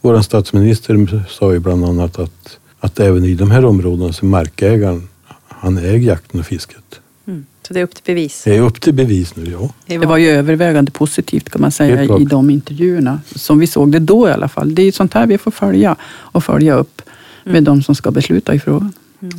[0.00, 5.08] vår statsminister sa ju bland annat att, att även i de här områdena så markägaren,
[5.48, 7.00] han äger jakten och fisket.
[7.26, 7.46] Mm.
[7.66, 8.42] Så det är upp till bevis.
[8.44, 9.70] Det är upp till bevis nu, ja.
[9.86, 13.20] Det var ju övervägande positivt kan man säga i de intervjuerna.
[13.34, 14.74] Som vi såg det då i alla fall.
[14.74, 17.02] Det är ju sånt här vi får följa och följa upp
[17.44, 18.92] med de som ska besluta i frågan.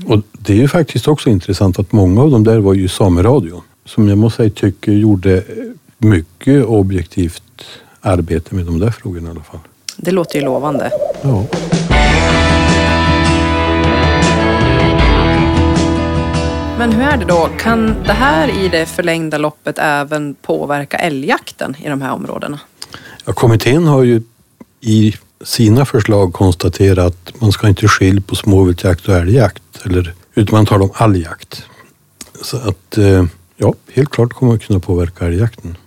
[0.05, 3.61] Och det är ju faktiskt också intressant att många av dem där var ju Sameradion.
[3.85, 5.43] Som jag måste säga tycker gjorde
[5.97, 7.43] mycket objektivt
[8.01, 9.59] arbete med de där frågorna i alla fall.
[9.97, 10.91] Det låter ju lovande.
[11.23, 11.45] Ja.
[16.77, 17.49] Men hur är det då?
[17.59, 22.59] Kan det här i det förlängda loppet även påverka älgjakten i de här områdena?
[23.25, 24.21] Ja, kommittén har ju
[24.81, 25.13] i
[25.43, 29.63] sina förslag konstaterat att man ska inte skilja på småviltjakt och älgjakt.
[29.85, 31.63] Eller, utan man talar om all jakt.
[32.41, 33.25] Så att eh,
[33.57, 35.77] ja, helt klart kommer det kunna påverka älgjakten.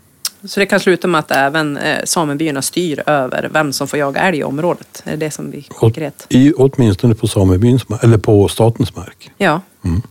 [0.45, 4.21] Så det kan sluta med att även eh, samebyarna styr över vem som får jaga
[4.21, 5.03] älg i området?
[5.05, 6.27] Är det det som blir konkret?
[6.29, 9.31] i, åtminstone på samebyns, eller på statens mark.
[9.39, 9.61] Ja.
[9.85, 10.03] Mm.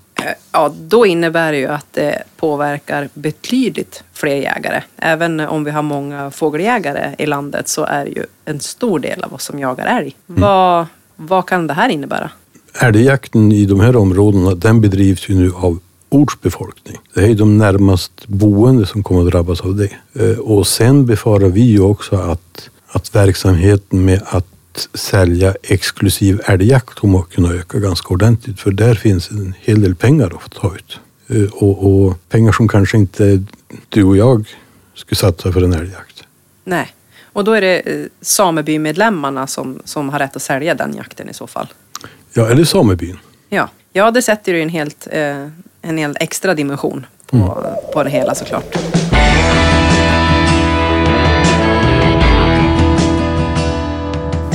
[0.52, 4.84] Ja, då innebär det ju att det påverkar betydligt fler jägare.
[4.98, 9.24] Även om vi har många fågeljägare i landet så är det ju en stor del
[9.24, 10.16] av oss som jagar älg.
[10.26, 12.30] Vad, vad kan det här innebära?
[12.82, 16.98] älgjakten i de här områdena den bedrivs ju nu av ortsbefolkning.
[17.14, 19.90] Det är de närmast boende som kommer att drabbas av det.
[20.14, 24.48] Eh, och sen befarar vi ju också att, att verksamheten med att
[24.94, 28.60] sälja exklusiv älgjakt kommer att kunna öka ganska ordentligt.
[28.60, 31.00] För där finns en hel del pengar att ta ut.
[31.28, 33.44] Eh, och, och pengar som kanske inte
[33.90, 34.46] du och jag
[34.94, 36.24] skulle satsa för en älgjakt.
[36.64, 36.88] Nej,
[37.34, 41.34] och då är det eh, samebymedlemmarna som, som har rätt att sälja den jakten i
[41.34, 41.68] så fall?
[42.34, 43.20] Ja, eller samebyn.
[43.50, 45.48] Ja, ja det sätter ju en helt, eh,
[45.82, 47.50] en helt extra dimension på, mm.
[47.94, 48.76] på det hela såklart.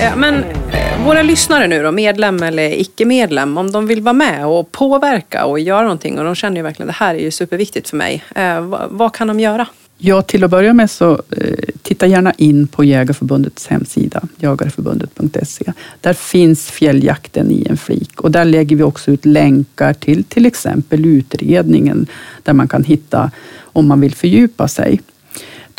[0.00, 4.46] Eh, men eh, våra lyssnare nu då, medlem eller icke-medlem, om de vill vara med
[4.46, 7.88] och påverka och göra någonting och de känner ju verkligen det här är ju superviktigt
[7.88, 8.24] för mig.
[8.34, 9.66] Eh, vad, vad, kan de göra?
[9.98, 15.72] Ja, till att börja med så eh, titta gärna in på Jägarförbundets hemsida, jagarförbundet.se.
[16.00, 20.46] Där finns fjälljakten i en flik och där lägger vi också ut länkar till till
[20.46, 22.06] exempel utredningen
[22.42, 23.30] där man kan hitta
[23.72, 25.00] om man vill fördjupa sig.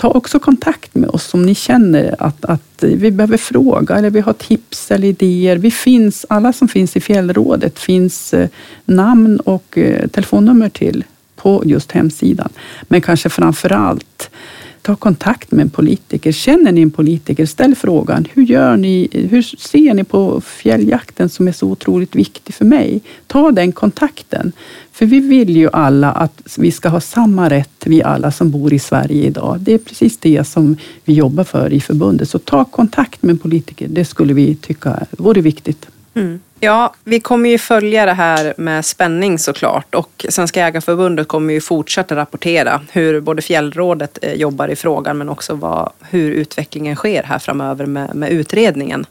[0.02, 4.20] Ta också kontakt med oss om ni känner att, att vi behöver fråga eller vi
[4.20, 5.56] har tips eller idéer.
[5.58, 8.50] Vi finns, alla som finns i Fjällrådet finns eh,
[8.86, 11.04] namn och eh, telefonnummer till
[11.36, 12.50] på just hemsidan.
[12.82, 14.30] Men kanske framför allt
[14.82, 16.32] ta kontakt med en politiker.
[16.32, 18.28] Känner ni en politiker, ställ frågan.
[18.34, 23.02] Hur, gör ni, hur ser ni på fjälljakten som är så otroligt viktig för mig?
[23.28, 24.52] Ta den kontakten.
[24.92, 28.74] För vi vill ju alla att vi ska ha samma rätt, vi alla som bor
[28.74, 29.60] i Sverige idag.
[29.60, 32.30] Det är precis det som vi jobbar för i förbundet.
[32.30, 33.88] Så ta kontakt med en politiker.
[33.88, 35.88] Det skulle vi tycka vore viktigt.
[36.14, 36.40] Mm.
[36.64, 41.62] Ja, vi kommer ju följa det här med spänning såklart och Svenska Jägareförbundet kommer ju
[41.62, 47.24] fortsätta rapportera hur både Fjällrådet eh, jobbar i frågan men också vad, hur utvecklingen sker
[47.24, 49.06] här framöver med, med utredningen.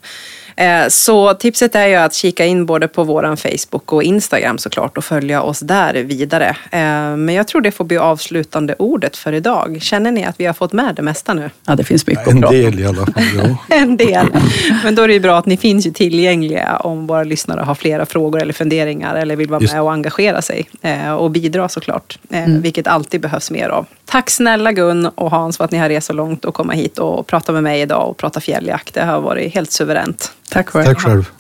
[0.57, 4.99] Eh, så tipset är ju att kika in både på våran Facebook och Instagram såklart
[4.99, 6.49] och följa oss där vidare.
[6.71, 6.81] Eh,
[7.17, 9.79] men jag tror det får bli avslutande ordet för idag.
[9.83, 11.51] Känner ni att vi har fått med det mesta nu?
[11.67, 13.57] Ja, det finns mycket En del i alla fall, ja.
[13.77, 14.27] en del.
[14.85, 17.75] Men då är det ju bra att ni finns ju tillgängliga om våra lyssnare har
[17.75, 19.75] flera frågor eller funderingar eller vill vara Just.
[19.75, 22.19] med och engagera sig eh, och bidra såklart.
[22.31, 22.63] Mm.
[22.63, 23.87] Vilket alltid behövs mer av.
[24.05, 26.99] Tack snälla Gun och Hans för att ni har rest så långt och komma hit
[26.99, 28.95] och prata med mig idag och prata fjälljakt.
[28.95, 30.33] Det har varit helt suveränt.
[30.51, 30.85] Tack själv.
[30.85, 31.31] Tack själv.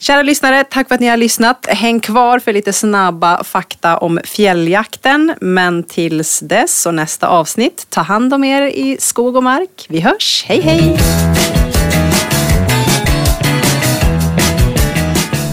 [0.00, 1.66] Kära lyssnare, tack för att ni har lyssnat.
[1.68, 5.34] Häng kvar för lite snabba fakta om fjälljakten.
[5.40, 9.86] Men tills dess och nästa avsnitt, ta hand om er i skog och mark.
[9.88, 10.98] Vi hörs, hej hej!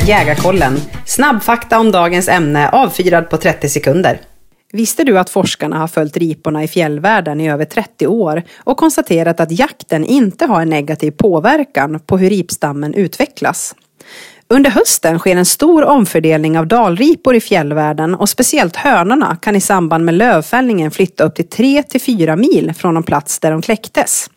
[0.07, 4.19] Jägarkollen, snabbfakta om dagens ämne avfyrad på 30 sekunder.
[4.75, 9.39] Visste du att forskarna har följt riporna i fjällvärlden i över 30 år och konstaterat
[9.39, 13.75] att jakten inte har en negativ påverkan på hur ripstammen utvecklas?
[14.47, 19.61] Under hösten sker en stor omfördelning av dalripor i fjällvärlden och speciellt hönorna kan i
[19.61, 23.61] samband med lövfällningen flytta upp till 3 till 4 mil från de plats där de
[23.61, 24.29] kläcktes.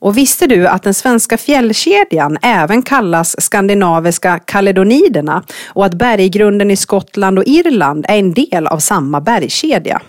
[0.00, 6.76] Och visste du att den svenska fjällkedjan även kallas skandinaviska kaledoniderna och att berggrunden i
[6.76, 10.00] Skottland och Irland är en del av samma bergskedja?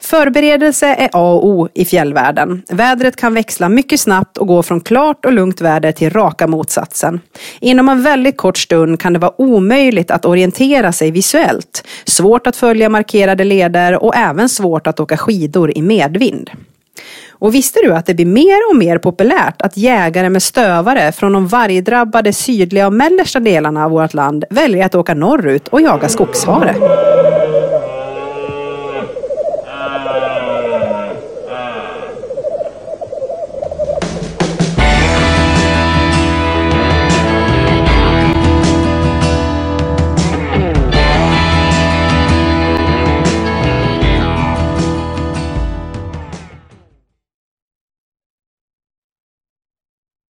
[0.00, 2.62] Förberedelse är A och O i fjällvärlden.
[2.70, 7.20] Vädret kan växla mycket snabbt och gå från klart och lugnt väder till raka motsatsen.
[7.60, 12.56] Inom en väldigt kort stund kan det vara omöjligt att orientera sig visuellt, svårt att
[12.56, 16.50] följa markerade leder och även svårt att åka skidor i medvind.
[17.42, 21.32] Och visste du att det blir mer och mer populärt att jägare med stövare från
[21.32, 26.08] de vargdrabbade sydliga och mellersta delarna av vårt land väljer att åka norrut och jaga
[26.08, 26.74] skogshare?